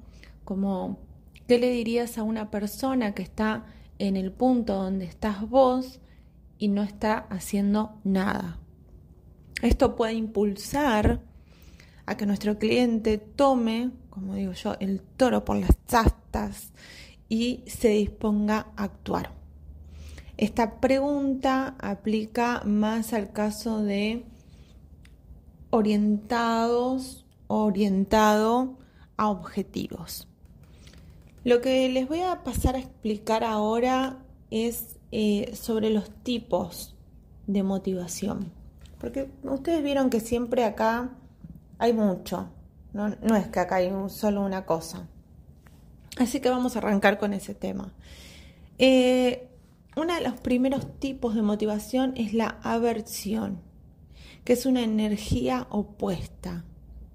como, 0.45 0.99
¿qué 1.47 1.59
le 1.59 1.71
dirías 1.71 2.19
a 2.19 2.23
una 2.23 2.51
persona 2.51 3.15
que 3.15 3.23
está 3.23 3.67
en 3.99 4.17
el 4.17 4.33
punto 4.33 4.75
donde 4.75 5.05
estás 5.05 5.49
vos 5.49 6.01
y 6.59 6.69
no 6.69 6.83
está 6.83 7.19
haciendo 7.31 7.99
nada? 8.05 8.59
Esto 9.61 9.97
puede 9.97 10.15
impulsar 10.15 11.21
a 12.07 12.17
que 12.17 12.27
nuestro 12.27 12.59
cliente 12.59 13.19
tome, 13.19 13.91
como 14.09 14.35
digo 14.35 14.53
yo, 14.53 14.77
el 14.81 15.03
toro 15.03 15.45
por 15.45 15.57
las 15.57 15.77
astas 15.93 16.73
y 17.29 17.65
se 17.67 17.89
disponga 17.89 18.69
a 18.77 18.85
actuar. 18.85 19.40
Esta 20.41 20.81
pregunta 20.81 21.75
aplica 21.79 22.63
más 22.65 23.13
al 23.13 23.31
caso 23.31 23.83
de 23.83 24.25
orientados, 25.69 27.27
orientado 27.47 28.79
a 29.19 29.29
objetivos. 29.29 30.29
Lo 31.45 31.61
que 31.61 31.91
les 31.91 32.09
voy 32.09 32.23
a 32.23 32.43
pasar 32.43 32.75
a 32.75 32.79
explicar 32.79 33.45
ahora 33.45 34.17
es 34.51 34.97
eh, 35.13 35.55
sobre 35.55 35.91
los 35.91 36.09
tipos 36.23 36.97
de 37.47 37.63
motivación. 37.63 38.51
Porque 38.99 39.31
ustedes 39.43 39.85
vieron 39.85 40.09
que 40.09 40.21
siempre 40.21 40.65
acá 40.65 41.11
hay 41.77 41.93
mucho, 41.93 42.49
no, 42.95 43.09
es 43.37 43.49
que 43.49 43.61
acá 43.61 43.77
hay 43.77 43.93
solo 44.09 44.41
una 44.41 44.65
cosa. 44.65 45.07
Así 46.17 46.41
que 46.41 46.49
vamos 46.49 46.77
a 46.77 46.79
arrancar 46.79 47.19
con 47.19 47.35
ese 47.35 47.55
tema. 47.55 47.93
Eh, 48.79 49.50
uno 50.01 50.15
de 50.15 50.23
los 50.23 50.41
primeros 50.41 50.99
tipos 50.99 51.35
de 51.35 51.43
motivación 51.43 52.15
es 52.17 52.33
la 52.33 52.59
aversión, 52.63 53.61
que 54.45 54.55
es 54.55 54.65
una 54.65 54.83
energía 54.83 55.67
opuesta. 55.69 56.65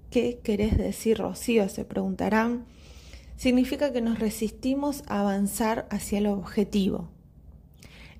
¿Qué 0.08 0.38
querés 0.44 0.78
decir, 0.78 1.18
Rocío? 1.18 1.68
Se 1.68 1.84
preguntarán. 1.84 2.64
Significa 3.36 3.92
que 3.92 4.00
nos 4.00 4.20
resistimos 4.20 5.02
a 5.08 5.20
avanzar 5.20 5.88
hacia 5.90 6.18
el 6.18 6.28
objetivo. 6.28 7.10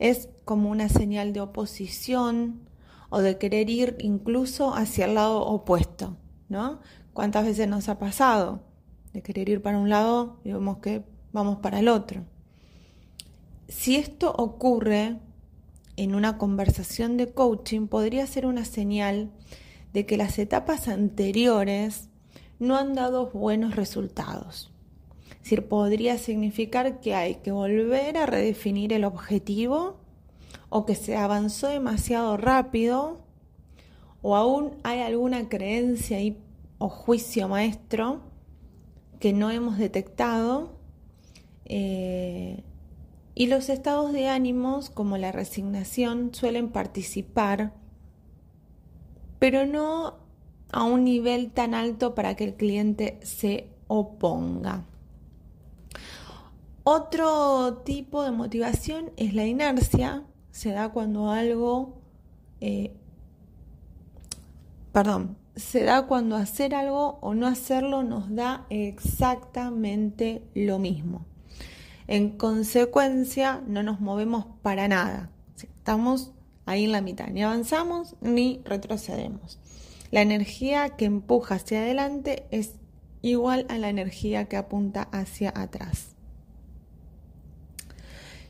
Es 0.01 0.31
como 0.45 0.69
una 0.69 0.89
señal 0.89 1.33
de 1.33 1.43
oposición 1.43 2.69
o 3.09 3.21
de 3.21 3.39
querer 3.39 3.71
ir 3.71 3.97
incluso 4.01 4.75
hacia 4.75 5.05
el 5.05 5.15
lado 5.15 5.47
opuesto, 5.47 6.17
¿no? 6.49 6.81
¿Cuántas 7.13 7.47
veces 7.47 7.69
nos 7.69 7.89
ha 7.89 8.01
pasado 8.01 8.65
de 9.13 9.23
querer 9.23 9.49
ir 9.49 9.63
para 9.63 9.79
un 9.79 9.91
lado 9.91 10.41
y 10.43 10.53
vemos 10.53 10.79
que 10.79 11.05
vamos 11.33 11.59
para 11.59 11.79
el 11.79 11.87
otro? 11.87 12.25
Si 13.69 13.97
esto 13.97 14.33
ocurre 14.33 15.19
en 15.97 16.15
una 16.15 16.39
conversación 16.39 17.17
de 17.17 17.33
coaching, 17.33 17.89
podría 17.89 18.27
ser 18.27 18.47
una 18.47 18.65
señal 18.65 19.31
de 19.93 20.07
que 20.07 20.17
las 20.17 20.39
etapas 20.39 20.89
anteriores 20.89 22.09
no 22.59 22.77
han 22.77 22.95
dado 22.95 23.31
buenos 23.31 23.77
resultados. 23.77 24.73
Es 25.31 25.43
decir, 25.43 25.69
podría 25.69 26.19
significar 26.19 27.01
que 27.01 27.15
hay 27.15 27.37
que 27.37 27.53
volver 27.53 28.17
a 28.19 28.27
redefinir 28.27 28.93
el 28.93 29.05
objetivo 29.05 29.97
o 30.69 30.85
que 30.85 30.95
se 30.95 31.17
avanzó 31.17 31.69
demasiado 31.69 32.37
rápido 32.37 33.25
o 34.23 34.37
aún 34.37 34.73
hay 34.83 35.01
alguna 35.01 35.49
creencia 35.49 36.19
o 36.79 36.89
juicio 36.89 37.49
maestro 37.49 38.21
que 39.21 39.33
no 39.33 39.51
hemos 39.51 39.79
detectado 39.79 40.73
eh, 41.65 42.65
y 43.39 43.49
los 43.49 43.69
estados 43.69 44.15
de 44.15 44.29
ánimos, 44.29 44.89
como 44.89 45.19
la 45.19 45.31
resignación, 45.31 46.35
suelen 46.35 46.71
participar, 46.71 47.75
pero 49.39 49.67
no 49.67 50.15
a 50.73 50.85
un 50.85 51.05
nivel 51.05 51.51
tan 51.53 51.75
alto 51.75 52.15
para 52.15 52.35
que 52.35 52.45
el 52.45 52.55
cliente 52.55 53.21
se 53.23 53.69
oponga. 53.89 54.87
Otro 56.83 57.83
tipo 57.85 58.23
de 58.23 58.31
motivación 58.31 59.13
es 59.19 59.35
la 59.35 59.45
inercia, 59.45 60.25
se 60.51 60.71
da 60.71 60.89
cuando 60.89 61.31
algo, 61.31 61.99
eh, 62.63 62.97
perdón, 64.93 65.37
se 65.57 65.85
da 65.85 66.07
cuando 66.07 66.37
hacer 66.37 66.75
algo 66.75 67.19
o 67.21 67.35
no 67.35 67.47
hacerlo 67.47 68.03
nos 68.03 68.35
da 68.35 68.65
exactamente 68.71 70.43
lo 70.55 70.79
mismo. 70.79 71.27
En 72.09 72.37
consecuencia, 72.37 73.63
no 73.67 73.83
nos 73.83 74.01
movemos 74.01 74.47
para 74.63 74.87
nada. 74.89 75.31
Estamos 75.57 76.33
ahí 76.65 76.85
en 76.85 76.93
la 76.93 77.01
mitad. 77.01 77.29
Ni 77.29 77.43
avanzamos 77.43 78.17
ni 78.21 78.61
retrocedemos. 78.65 79.59
La 80.11 80.23
energía 80.23 80.91
que 80.91 81.05
empuja 81.05 81.57
hacia 81.57 81.81
adelante 81.81 82.47
es 82.51 82.75
igual 83.23 83.67
a 83.69 83.79
la 83.79 83.89
energía 83.89 84.47
que 84.47 84.57
apunta 84.57 85.09
hacia 85.13 85.53
atrás. 85.55 86.17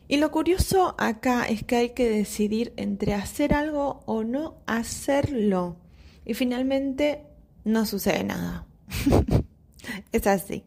Y 0.09 0.19
lo 0.19 0.31
curioso 0.31 0.95
acá 0.99 1.45
es 1.47 1.65
que 1.65 1.77
hay 1.77 1.91
que 1.91 2.09
decidir 2.09 2.73
entre 2.77 3.15
hacer 3.15 3.55
algo 3.55 4.03
o 4.07 4.23
no 4.23 4.59
hacerlo. 4.67 5.77
Y 6.25 6.35
finalmente 6.35 7.25
no 7.65 7.87
sucede 7.87 8.23
nada. 8.23 8.67
es 10.13 10.27
así. 10.27 10.65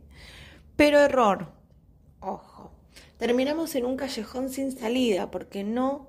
Pero 0.75 0.99
error. 0.99 1.59
Terminamos 3.19 3.75
en 3.75 3.86
un 3.86 3.97
callejón 3.97 4.49
sin 4.49 4.71
salida, 4.71 5.29
porque 5.29 5.65
no, 5.65 6.08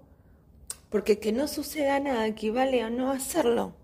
porque 0.91 1.19
que 1.19 1.33
no 1.33 1.49
suceda 1.49 1.99
nada 1.99 2.25
equivale 2.29 2.83
a 2.83 2.89
no 2.89 3.11
hacerlo, 3.11 3.75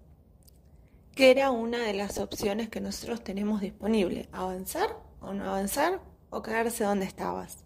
que 1.12 1.32
era 1.32 1.50
una 1.50 1.82
de 1.82 1.92
las 1.92 2.18
opciones 2.18 2.68
que 2.68 2.80
nosotros 2.80 3.24
tenemos 3.24 3.60
disponible, 3.60 4.28
avanzar 4.30 4.96
o 5.20 5.34
no 5.34 5.42
avanzar 5.42 6.00
o 6.30 6.40
quedarse 6.40 6.84
donde 6.84 7.04
estabas. 7.04 7.64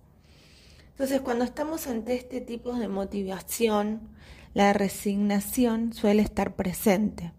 Entonces, 0.92 1.20
cuando 1.20 1.44
estamos 1.44 1.86
ante 1.86 2.14
este 2.14 2.40
tipo 2.40 2.72
de 2.72 2.88
motivación, 2.88 4.00
la 4.54 4.72
resignación 4.72 5.92
suele 5.92 6.22
estar 6.22 6.56
presente. 6.56 7.34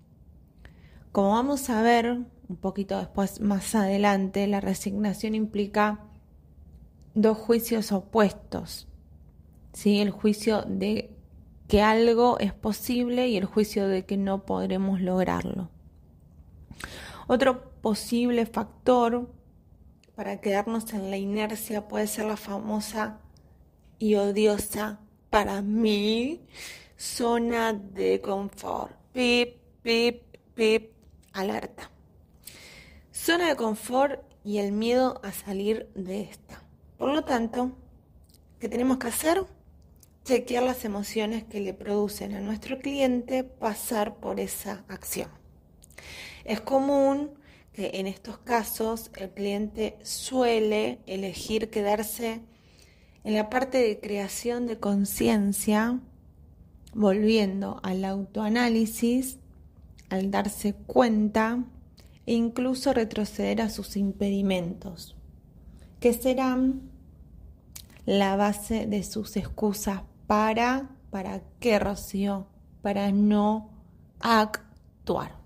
Como 1.11 1.31
vamos 1.31 1.71
a 1.71 1.81
ver 1.81 2.19
un 2.49 2.55
poquito 2.55 2.99
después, 2.99 3.41
más 3.41 3.73
adelante, 3.73 4.45
la 4.45 4.61
resignación 4.61 5.33
implica 5.33 6.10
dos 7.13 7.37
juicios 7.37 7.91
opuestos. 7.91 8.87
¿sí? 9.73 9.99
El 9.99 10.11
juicio 10.11 10.63
de 10.63 11.11
que 11.67 11.81
algo 11.81 12.37
es 12.39 12.53
posible 12.53 13.27
y 13.27 13.37
el 13.37 13.45
juicio 13.45 13.87
de 13.87 14.05
que 14.05 14.17
no 14.17 14.45
podremos 14.45 15.01
lograrlo. 15.01 15.69
Otro 17.27 17.71
posible 17.81 18.45
factor 18.45 19.31
para 20.15 20.41
quedarnos 20.41 20.91
en 20.93 21.09
la 21.09 21.17
inercia 21.17 21.87
puede 21.87 22.07
ser 22.07 22.25
la 22.25 22.37
famosa 22.37 23.19
y 23.99 24.15
odiosa 24.15 24.99
para 25.29 25.61
mí 25.61 26.41
zona 26.97 27.73
de 27.73 28.21
confort. 28.21 28.93
Pip, 29.13 29.57
pip, 29.81 30.21
pip, 30.53 30.91
alerta. 31.33 31.89
Zona 33.11 33.49
de 33.49 33.55
confort 33.55 34.21
y 34.43 34.57
el 34.57 34.71
miedo 34.71 35.19
a 35.23 35.31
salir 35.31 35.89
de 35.95 36.21
esta. 36.21 36.60
Por 37.01 37.15
lo 37.15 37.23
tanto, 37.23 37.71
¿qué 38.59 38.69
tenemos 38.69 38.99
que 38.99 39.07
hacer? 39.07 39.43
Chequear 40.23 40.61
las 40.61 40.85
emociones 40.85 41.43
que 41.43 41.59
le 41.59 41.73
producen 41.73 42.35
a 42.35 42.41
nuestro 42.41 42.77
cliente 42.77 43.43
pasar 43.43 44.17
por 44.17 44.39
esa 44.39 44.85
acción. 44.87 45.27
Es 46.45 46.61
común 46.61 47.31
que 47.73 47.89
en 47.95 48.05
estos 48.05 48.37
casos 48.37 49.09
el 49.15 49.31
cliente 49.31 49.97
suele 50.03 50.99
elegir 51.07 51.71
quedarse 51.71 52.41
en 53.23 53.33
la 53.33 53.49
parte 53.49 53.79
de 53.79 53.99
creación 53.99 54.67
de 54.67 54.77
conciencia, 54.77 55.99
volviendo 56.93 57.79
al 57.81 58.05
autoanálisis, 58.05 59.39
al 60.09 60.29
darse 60.29 60.75
cuenta 60.75 61.65
e 62.27 62.33
incluso 62.35 62.93
retroceder 62.93 63.59
a 63.59 63.71
sus 63.71 63.97
impedimentos, 63.97 65.15
que 65.99 66.13
serán 66.13 66.90
la 68.05 68.35
base 68.35 68.87
de 68.87 69.03
sus 69.03 69.37
excusas 69.37 70.01
para, 70.27 70.89
¿para 71.09 71.41
qué, 71.59 71.79
Rocío? 71.79 72.47
Para 72.81 73.11
no 73.11 73.69
actuar. 74.19 75.41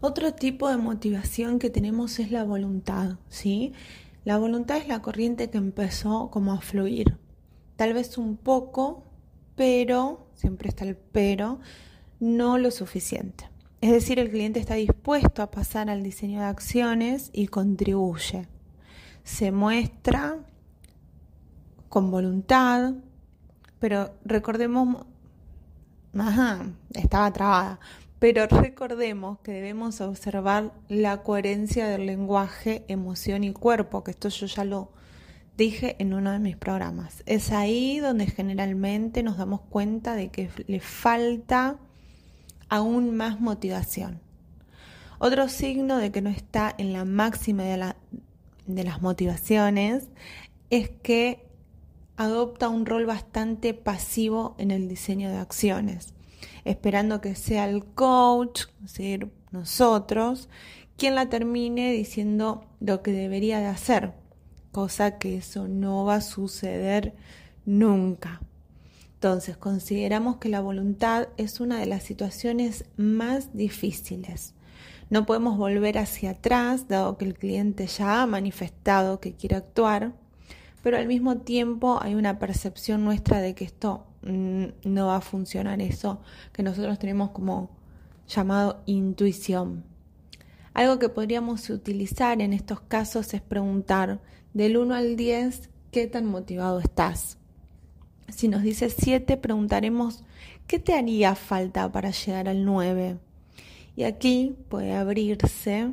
Otro 0.00 0.34
tipo 0.34 0.68
de 0.68 0.76
motivación 0.76 1.58
que 1.58 1.70
tenemos 1.70 2.18
es 2.18 2.30
la 2.30 2.44
voluntad, 2.44 3.16
¿sí? 3.28 3.72
La 4.24 4.38
voluntad 4.38 4.76
es 4.76 4.86
la 4.86 5.00
corriente 5.00 5.48
que 5.48 5.58
empezó 5.58 6.30
como 6.30 6.52
a 6.52 6.60
fluir. 6.60 7.16
Tal 7.76 7.94
vez 7.94 8.18
un 8.18 8.36
poco, 8.36 9.04
pero, 9.56 10.28
siempre 10.34 10.68
está 10.68 10.84
el 10.84 10.96
pero, 10.96 11.60
no 12.20 12.58
lo 12.58 12.70
suficiente. 12.70 13.48
Es 13.80 13.90
decir, 13.90 14.18
el 14.18 14.30
cliente 14.30 14.60
está 14.60 14.74
dispuesto 14.74 15.42
a 15.42 15.50
pasar 15.50 15.90
al 15.90 16.02
diseño 16.02 16.40
de 16.40 16.46
acciones 16.46 17.30
y 17.32 17.48
contribuye. 17.48 18.46
Se 19.24 19.50
muestra 19.50 20.38
con 21.88 22.10
voluntad, 22.10 22.94
pero 23.78 24.14
recordemos, 24.24 25.06
ajá, 26.16 26.66
estaba 26.92 27.32
trabada, 27.32 27.80
pero 28.18 28.46
recordemos 28.46 29.38
que 29.40 29.52
debemos 29.52 30.00
observar 30.00 30.72
la 30.88 31.22
coherencia 31.22 31.86
del 31.88 32.06
lenguaje, 32.06 32.84
emoción 32.88 33.44
y 33.44 33.52
cuerpo, 33.52 34.04
que 34.04 34.12
esto 34.12 34.28
yo 34.28 34.46
ya 34.46 34.64
lo 34.64 34.92
dije 35.56 35.96
en 35.98 36.14
uno 36.14 36.32
de 36.32 36.38
mis 36.38 36.56
programas. 36.56 37.22
Es 37.26 37.52
ahí 37.52 37.98
donde 37.98 38.26
generalmente 38.26 39.22
nos 39.22 39.36
damos 39.36 39.60
cuenta 39.60 40.14
de 40.14 40.30
que 40.30 40.50
le 40.66 40.80
falta 40.80 41.78
aún 42.68 43.16
más 43.16 43.40
motivación. 43.40 44.20
Otro 45.18 45.48
signo 45.48 45.98
de 45.98 46.10
que 46.10 46.22
no 46.22 46.30
está 46.30 46.74
en 46.76 46.92
la 46.92 47.04
máxima 47.04 47.62
de, 47.62 47.94
de 48.66 48.84
las 48.84 49.02
motivaciones 49.02 50.08
es 50.70 50.90
que 50.90 51.46
adopta 52.16 52.68
un 52.68 52.86
rol 52.86 53.06
bastante 53.06 53.74
pasivo 53.74 54.54
en 54.58 54.70
el 54.70 54.88
diseño 54.88 55.30
de 55.30 55.38
acciones 55.38 56.14
esperando 56.64 57.20
que 57.20 57.34
sea 57.34 57.68
el 57.68 57.84
coach, 57.84 58.62
es 58.84 58.92
decir, 58.92 59.30
nosotros, 59.50 60.48
quien 60.96 61.14
la 61.14 61.28
termine 61.28 61.92
diciendo 61.92 62.66
lo 62.80 63.02
que 63.02 63.12
debería 63.12 63.60
de 63.60 63.66
hacer, 63.66 64.12
cosa 64.72 65.18
que 65.18 65.36
eso 65.36 65.68
no 65.68 66.04
va 66.04 66.16
a 66.16 66.20
suceder 66.20 67.14
nunca. 67.64 68.40
Entonces, 69.14 69.56
consideramos 69.56 70.36
que 70.36 70.48
la 70.48 70.60
voluntad 70.60 71.28
es 71.36 71.60
una 71.60 71.78
de 71.78 71.86
las 71.86 72.02
situaciones 72.02 72.84
más 72.96 73.56
difíciles. 73.56 74.54
No 75.10 75.26
podemos 75.26 75.56
volver 75.56 75.98
hacia 75.98 76.30
atrás, 76.30 76.88
dado 76.88 77.18
que 77.18 77.24
el 77.24 77.34
cliente 77.34 77.86
ya 77.86 78.22
ha 78.22 78.26
manifestado 78.26 79.20
que 79.20 79.34
quiere 79.34 79.56
actuar, 79.56 80.12
pero 80.82 80.96
al 80.96 81.06
mismo 81.06 81.38
tiempo 81.38 81.98
hay 82.02 82.14
una 82.14 82.38
percepción 82.38 83.04
nuestra 83.04 83.40
de 83.40 83.54
que 83.54 83.64
esto 83.64 84.06
Mm, 84.26 84.68
no 84.84 85.08
va 85.08 85.16
a 85.16 85.20
funcionar 85.20 85.82
eso 85.82 86.22
que 86.52 86.62
nosotros 86.62 86.98
tenemos 86.98 87.30
como 87.30 87.70
llamado 88.26 88.82
intuición. 88.86 89.84
Algo 90.72 90.98
que 90.98 91.10
podríamos 91.10 91.68
utilizar 91.68 92.40
en 92.40 92.54
estos 92.54 92.80
casos 92.80 93.34
es 93.34 93.42
preguntar 93.42 94.20
del 94.54 94.78
1 94.78 94.94
al 94.94 95.16
10 95.16 95.68
qué 95.90 96.06
tan 96.06 96.24
motivado 96.24 96.80
estás. 96.80 97.36
Si 98.28 98.48
nos 98.48 98.62
dice 98.62 98.88
7, 98.88 99.36
preguntaremos 99.36 100.24
qué 100.66 100.78
te 100.78 100.94
haría 100.94 101.34
falta 101.34 101.92
para 101.92 102.10
llegar 102.10 102.48
al 102.48 102.64
9. 102.64 103.18
Y 103.96 104.04
aquí 104.04 104.56
puede 104.68 104.94
abrirse 104.94 105.92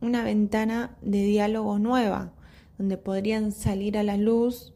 una 0.00 0.22
ventana 0.24 0.96
de 1.02 1.24
diálogo 1.24 1.78
nueva, 1.78 2.32
donde 2.78 2.96
podrían 2.96 3.52
salir 3.52 3.98
a 3.98 4.02
la 4.02 4.16
luz 4.16 4.72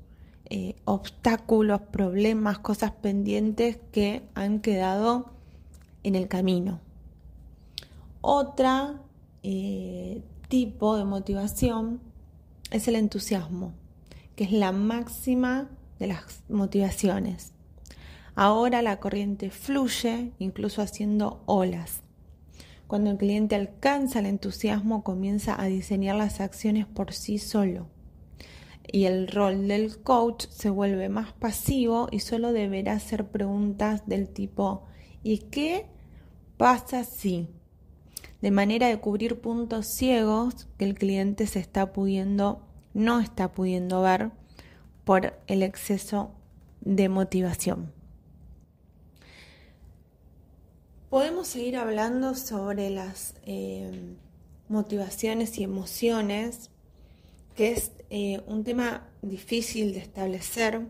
eh, 0.51 0.77
obstáculos, 0.85 1.81
problemas, 1.81 2.59
cosas 2.59 2.93
pendientes 2.93 3.79
que 3.93 4.23
han 4.35 4.61
quedado 4.61 5.31
en 6.03 6.15
el 6.15 6.29
camino. 6.29 6.81
Otra 8.21 9.01
eh, 9.43 10.23
tipo 10.49 10.97
de 10.97 11.05
motivación 11.05 12.01
es 12.71 12.89
el 12.89 12.97
entusiasmo, 12.97 13.73
que 14.37 14.45
es 14.45 14.53
la 14.53 14.73
máxima 14.73 15.71
de 15.99 16.09
las 16.09 16.43
motivaciones. 16.49 17.53
Ahora 18.35 18.83
la 18.83 19.01
corriente 19.01 19.51
fluye, 19.51 20.33
incluso 20.39 20.83
haciendo 20.83 21.43
olas. 21.47 22.04
Cuando 22.87 23.11
el 23.11 23.17
cliente 23.17 23.55
alcanza 23.55 24.21
el 24.21 24.27
entusiasmo, 24.27 25.03
comienza 25.03 25.61
a 25.61 25.67
diseñar 25.67 26.17
las 26.17 26.41
acciones 26.41 26.87
por 26.87 27.13
sí 27.13 27.39
solo 27.39 27.89
y 28.95 29.07
el 29.07 29.29
rol 29.29 29.67
del 29.69 29.99
coach 30.03 30.47
se 30.51 30.71
vuelve 30.71 31.09
más 31.09 31.33
pasivo 31.33 32.09
y 32.11 32.21
solo 32.21 32.53
deberá 32.53 32.93
hacer 32.93 33.27
preguntas 33.27 34.07
del 34.07 34.29
tipo 34.29 34.85
¿y 35.23 35.39
qué 35.39 35.87
pasa 36.57 37.05
si? 37.05 37.49
De 38.41 38.51
manera 38.51 38.89
de 38.89 39.01
cubrir 39.01 39.41
puntos 39.41 39.87
ciegos 39.87 40.69
que 40.77 40.85
el 40.85 40.95
cliente 40.95 41.47
se 41.47 41.61
está 41.61 41.93
pudiendo, 41.93 42.63
no 42.93 43.21
está 43.21 43.53
pudiendo 43.53 44.03
ver 44.03 44.31
por 45.05 45.41
el 45.47 45.63
exceso 45.63 46.31
de 46.83 47.09
motivación. 47.09 47.93
Podemos 51.15 51.47
seguir 51.47 51.77
hablando 51.77 52.35
sobre 52.35 52.91
las 52.91 53.37
eh, 53.45 54.17
motivaciones 54.69 55.57
y 55.59 55.63
emociones 55.63 56.71
que 57.55 57.71
es 57.71 57.93
eh, 58.11 58.43
un 58.49 58.65
tema 58.65 59.07
difícil 59.23 59.93
de 59.93 60.01
establecer, 60.01 60.81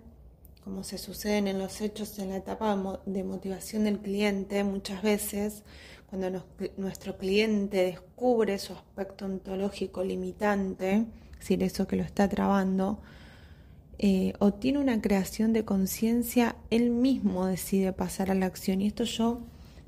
como 0.65 0.83
se 0.83 0.97
suceden 0.97 1.47
en 1.47 1.59
los 1.59 1.83
hechos 1.83 2.19
en 2.19 2.31
la 2.31 2.39
etapa 2.39 3.03
de 3.05 3.23
motivación 3.23 3.85
del 3.85 3.99
cliente 3.99 4.65
muchas 4.65 5.03
veces, 5.03 5.63
cuando 6.09 6.43
nuestro 6.79 7.19
cliente 7.19 7.85
descubre 7.85 8.59
su 8.59 8.73
aspecto 8.73 9.27
ontológico 9.27 10.03
limitante, 10.05 11.05
es 11.33 11.39
decir, 11.39 11.63
eso 11.63 11.87
que 11.87 11.97
lo 11.97 12.03
está 12.03 12.31
trabando, 12.31 12.99
eh, 13.99 14.33
o 14.39 14.55
tiene 14.55 14.79
una 14.79 15.03
creación 15.03 15.53
de 15.53 15.67
conciencia, 15.67 16.57
él 16.71 16.89
mismo 16.89 17.45
decide 17.45 17.93
pasar 17.93 18.31
a 18.31 18.35
la 18.35 18.47
acción. 18.47 18.81
Y 18.81 18.87
esto 18.87 19.05
yo 19.05 19.43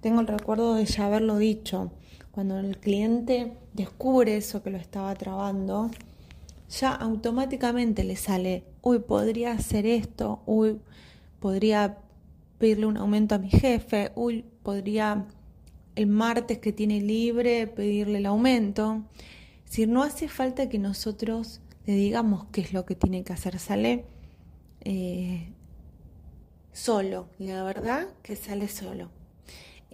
tengo 0.07 0.21
el 0.21 0.29
recuerdo 0.29 0.75
de 0.77 0.85
ya 0.85 1.07
haberlo 1.07 1.37
dicho. 1.37 1.91
Cuando 2.31 2.61
el 2.61 2.79
cliente 2.79 3.55
descubre 3.73 4.37
eso 4.37 4.63
que 4.63 4.71
lo 4.71 4.79
estaba 4.79 5.13
trabando, 5.17 5.91
ya 6.71 6.93
automáticamente 6.93 8.05
le 8.05 8.15
sale, 8.15 8.63
uy, 8.83 9.01
podría 9.01 9.51
hacer 9.51 9.85
esto, 9.85 10.45
uy, 10.47 10.79
podría 11.41 11.99
pedirle 12.57 12.87
un 12.87 12.99
aumento 12.99 13.35
a 13.35 13.39
mi 13.39 13.51
jefe, 13.51 14.13
uy, 14.15 14.45
podría 14.63 15.27
el 15.97 16.07
martes 16.07 16.59
que 16.59 16.73
tiene 16.73 17.01
libre 17.01 17.67
pedirle 17.67 18.19
el 18.19 18.27
aumento. 18.27 19.03
Decir, 19.65 19.89
no 19.89 20.05
hace 20.05 20.29
falta 20.29 20.69
que 20.69 20.79
nosotros 20.79 21.63
le 21.85 21.97
digamos 21.97 22.45
qué 22.53 22.61
es 22.61 22.73
lo 22.73 22.87
que 22.87 22.95
tiene 22.95 23.25
que 23.25 23.33
hacer, 23.33 23.59
sale 23.59 24.05
eh, 24.83 25.49
solo, 26.73 27.27
la 27.41 27.65
verdad 27.65 28.07
que 28.23 28.37
sale 28.37 28.69
solo. 28.69 29.16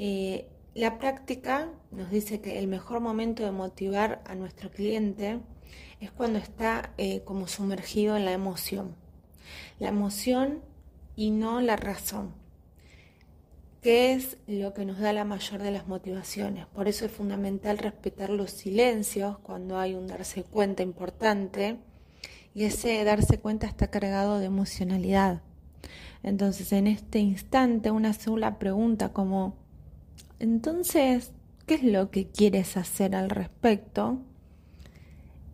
Eh, 0.05 0.49
la 0.75 0.99
práctica 0.99 1.69
nos 1.93 2.11
dice 2.11 2.41
que 2.41 2.59
el 2.59 2.67
mejor 2.67 2.99
momento 2.99 3.45
de 3.45 3.53
motivar 3.53 4.21
a 4.27 4.35
nuestro 4.35 4.69
cliente 4.69 5.39
es 6.01 6.11
cuando 6.11 6.41
está 6.41 6.93
eh, 6.99 7.23
como 7.23 7.47
sumergido 7.47 8.17
en 8.17 8.25
la 8.25 8.33
emoción. 8.33 8.97
La 9.79 9.91
emoción 9.91 10.61
y 11.15 11.31
no 11.31 11.61
la 11.61 11.77
razón, 11.77 12.35
que 13.81 14.13
es 14.13 14.39
lo 14.49 14.75
que 14.75 14.85
nos 14.85 14.99
da 14.99 15.13
la 15.13 15.25
mayor 15.25 15.63
de 15.63 15.71
las 15.71 15.87
motivaciones. 15.87 16.67
Por 16.67 16.89
eso 16.89 17.05
es 17.05 17.13
fundamental 17.13 17.79
respetar 17.79 18.31
los 18.31 18.51
silencios 18.51 19.39
cuando 19.39 19.79
hay 19.79 19.95
un 19.95 20.09
darse 20.09 20.43
cuenta 20.43 20.83
importante 20.83 21.79
y 22.57 22.65
ese 22.65 23.05
darse 23.05 23.39
cuenta 23.39 23.69
está 23.69 23.89
cargado 23.89 24.41
de 24.41 24.47
emocionalidad. 24.47 25.43
Entonces 26.25 26.73
en 26.73 26.89
este 26.89 27.21
instante 27.21 27.93
una 27.93 28.15
sola 28.15 28.59
pregunta 28.59 29.13
como, 29.13 29.62
entonces, 30.43 31.33
¿qué 31.67 31.75
es 31.75 31.83
lo 31.83 32.11
que 32.11 32.29
quieres 32.29 32.77
hacer 32.77 33.15
al 33.15 33.31
respecto? 33.31 34.21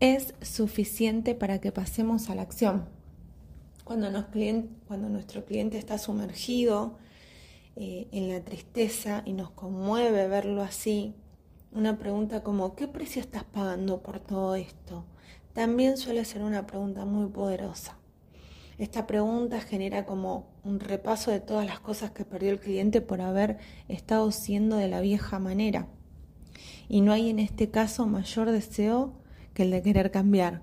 es 0.00 0.34
suficiente 0.42 1.34
para 1.34 1.60
que 1.60 1.72
pasemos 1.72 2.30
a 2.30 2.34
la 2.34 2.42
acción. 2.42 2.84
Cuando, 3.84 4.10
nuestro 4.10 5.44
cliente 5.44 5.78
está 5.78 5.98
sumergido 5.98 6.98
eh, 7.74 8.06
en 8.12 8.28
la 8.28 8.40
tristeza 8.44 9.22
y 9.24 9.32
nos 9.32 9.50
conmueve 9.50 10.28
verlo 10.28 10.62
así, 10.62 11.14
una 11.72 11.98
pregunta 11.98 12.42
como 12.42 12.74
¿qué 12.74 12.86
precio 12.86 13.20
estás 13.20 13.44
pagando 13.44 14.02
por 14.02 14.20
todo 14.20 14.54
esto? 14.56 15.04
También 15.54 15.96
suele 15.96 16.24
ser 16.24 16.42
una 16.42 16.66
pregunta 16.66 17.04
muy 17.04 17.28
poderosa. 17.28 17.96
Esta 18.78 19.08
pregunta 19.08 19.60
genera 19.60 20.06
como 20.06 20.46
un 20.62 20.78
repaso 20.78 21.32
de 21.32 21.40
todas 21.40 21.66
las 21.66 21.80
cosas 21.80 22.12
que 22.12 22.24
perdió 22.24 22.52
el 22.52 22.60
cliente 22.60 23.00
por 23.00 23.20
haber 23.20 23.58
estado 23.88 24.30
siendo 24.30 24.76
de 24.76 24.86
la 24.86 25.00
vieja 25.00 25.40
manera. 25.40 25.88
Y 26.88 27.00
no 27.00 27.12
hay 27.12 27.28
en 27.28 27.40
este 27.40 27.70
caso 27.70 28.06
mayor 28.06 28.52
deseo 28.52 29.14
que 29.52 29.64
el 29.64 29.72
de 29.72 29.82
querer 29.82 30.12
cambiar. 30.12 30.62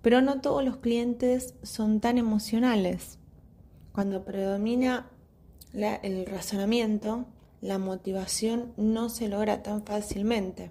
Pero 0.00 0.20
no 0.20 0.40
todos 0.40 0.64
los 0.64 0.76
clientes 0.76 1.54
son 1.64 2.00
tan 2.00 2.18
emocionales. 2.18 3.18
Cuando 3.92 4.24
predomina 4.24 5.10
el 5.74 6.26
razonamiento, 6.26 7.26
la 7.60 7.78
motivación 7.78 8.72
no 8.76 9.08
se 9.08 9.28
logra 9.28 9.64
tan 9.64 9.84
fácilmente. 9.84 10.70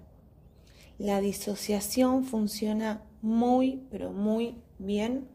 La 0.98 1.20
disociación 1.20 2.24
funciona 2.24 3.02
muy, 3.20 3.86
pero 3.90 4.12
muy 4.12 4.62
bien 4.78 5.28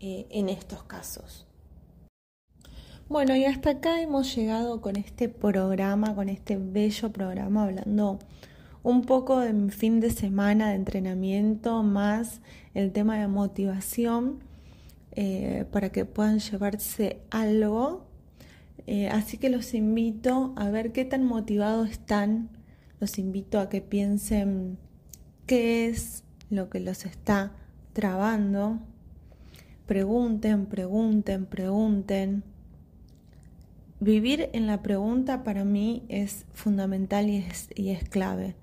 eh, 0.00 0.26
en 0.30 0.48
estos 0.48 0.82
casos. 0.84 1.46
Bueno, 3.08 3.36
y 3.36 3.44
hasta 3.44 3.70
acá 3.70 4.00
hemos 4.00 4.34
llegado 4.34 4.80
con 4.80 4.96
este 4.96 5.28
programa, 5.28 6.14
con 6.14 6.28
este 6.28 6.56
bello 6.56 7.12
programa, 7.12 7.64
hablando 7.64 8.18
un 8.82 9.02
poco 9.02 9.40
de 9.40 9.52
mi 9.52 9.70
fin 9.70 10.00
de 10.00 10.10
semana 10.10 10.70
de 10.70 10.76
entrenamiento, 10.76 11.82
más 11.82 12.40
el 12.74 12.92
tema 12.92 13.18
de 13.18 13.28
motivación, 13.28 14.44
eh, 15.12 15.64
para 15.70 15.90
que 15.90 16.04
puedan 16.04 16.40
llevarse 16.40 17.22
algo 17.30 18.06
eh, 18.86 19.08
así 19.08 19.36
que 19.38 19.50
los 19.50 19.74
invito 19.74 20.52
a 20.56 20.70
ver 20.70 20.92
qué 20.92 21.04
tan 21.04 21.24
motivados 21.24 21.90
están, 21.90 22.50
los 23.00 23.18
invito 23.18 23.58
a 23.58 23.68
que 23.68 23.80
piensen 23.80 24.78
qué 25.46 25.88
es 25.88 26.22
lo 26.50 26.70
que 26.70 26.80
los 26.80 27.04
está 27.04 27.52
trabando. 27.92 28.78
Pregunten, 29.86 30.66
pregunten, 30.66 31.46
pregunten. 31.46 32.42
Vivir 34.00 34.50
en 34.52 34.66
la 34.66 34.82
pregunta 34.82 35.44
para 35.44 35.64
mí 35.64 36.04
es 36.08 36.44
fundamental 36.52 37.30
y 37.30 37.44
es, 37.90 38.08
clave. 38.08 38.56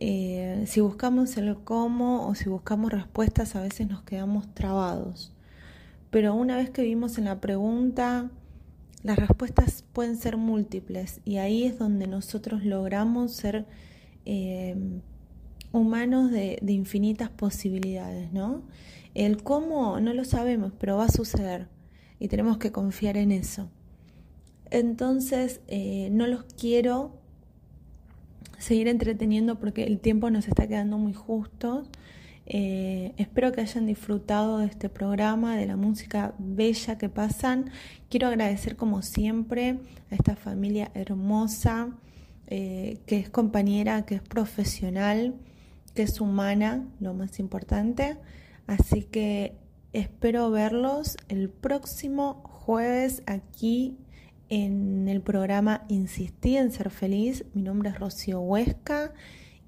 Eh, 0.00 0.64
si 0.66 0.80
buscamos 0.80 1.36
el 1.36 1.56
cómo 1.56 2.28
o 2.28 2.34
si 2.34 2.48
buscamos 2.48 2.92
respuestas 2.92 3.56
a 3.56 3.62
veces 3.62 3.88
nos 3.88 4.02
quedamos 4.02 4.52
trabados. 4.54 5.32
Pero 6.10 6.34
una 6.34 6.56
vez 6.56 6.70
que 6.70 6.82
vivimos 6.82 7.16
en 7.16 7.24
la 7.26 7.40
pregunta, 7.40 8.30
las 9.04 9.18
respuestas 9.18 9.84
pueden 9.92 10.16
ser 10.16 10.36
múltiples 10.36 11.20
y 11.24 11.36
ahí 11.36 11.64
es 11.64 11.78
donde 11.78 12.08
nosotros 12.08 12.64
logramos 12.64 13.32
ser 13.32 13.66
eh, 14.24 14.76
humanos 15.76 16.30
de, 16.30 16.58
infinitas 16.66 17.30
posibilidades, 17.30 18.32
¿no? 18.32 18.62
El 19.14 19.42
cómo 19.42 20.00
no 20.00 20.12
lo 20.14 20.24
sabemos, 20.24 20.72
pero 20.78 20.96
va 20.96 21.04
a 21.04 21.10
suceder 21.10 21.68
y 22.18 22.28
tenemos 22.28 22.58
que 22.58 22.72
confiar 22.72 23.16
en 23.16 23.32
eso. 23.32 23.68
Entonces, 24.70 25.60
eh, 25.68 26.08
no 26.10 26.26
los 26.26 26.44
quiero 26.44 27.12
seguir 28.58 28.88
entreteniendo 28.88 29.58
porque 29.58 29.84
el 29.84 30.00
tiempo 30.00 30.30
nos 30.30 30.48
está 30.48 30.66
quedando 30.66 30.98
muy 30.98 31.12
justo. 31.12 31.84
Eh, 32.48 33.12
espero 33.16 33.50
que 33.52 33.60
hayan 33.60 33.86
disfrutado 33.86 34.58
de 34.58 34.66
este 34.66 34.88
programa, 34.88 35.56
de 35.56 35.66
la 35.66 35.76
música 35.76 36.34
bella 36.38 36.96
que 36.96 37.08
pasan. 37.08 37.70
Quiero 38.08 38.28
agradecer 38.28 38.76
como 38.76 39.02
siempre 39.02 39.78
a 40.10 40.14
esta 40.14 40.36
familia 40.36 40.90
hermosa, 40.94 41.90
eh, 42.46 42.98
que 43.06 43.18
es 43.18 43.28
compañera, 43.28 44.06
que 44.06 44.14
es 44.14 44.22
profesional, 44.22 45.34
que 45.96 46.02
es 46.02 46.20
humana, 46.20 46.86
lo 47.00 47.14
más 47.14 47.40
importante. 47.40 48.16
Así 48.68 49.02
que 49.02 49.56
espero 49.92 50.52
verlos 50.52 51.16
el 51.28 51.50
próximo 51.50 52.42
jueves 52.44 53.24
aquí 53.26 53.96
en 54.48 55.08
el 55.08 55.22
programa 55.22 55.84
Insistí 55.88 56.56
en 56.56 56.70
ser 56.70 56.90
feliz. 56.90 57.44
Mi 57.54 57.62
nombre 57.62 57.88
es 57.88 57.98
Rocío 57.98 58.40
Huesca 58.40 59.12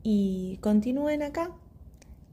y 0.05 0.59
continúen 0.61 1.23
acá 1.23 1.51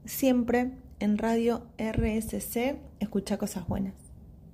siempre 0.04 0.70
en 1.00 1.18
Radio 1.18 1.66
RSC, 1.78 2.78
escucha 3.00 3.38
cosas 3.38 3.66
buenas. 3.66 4.05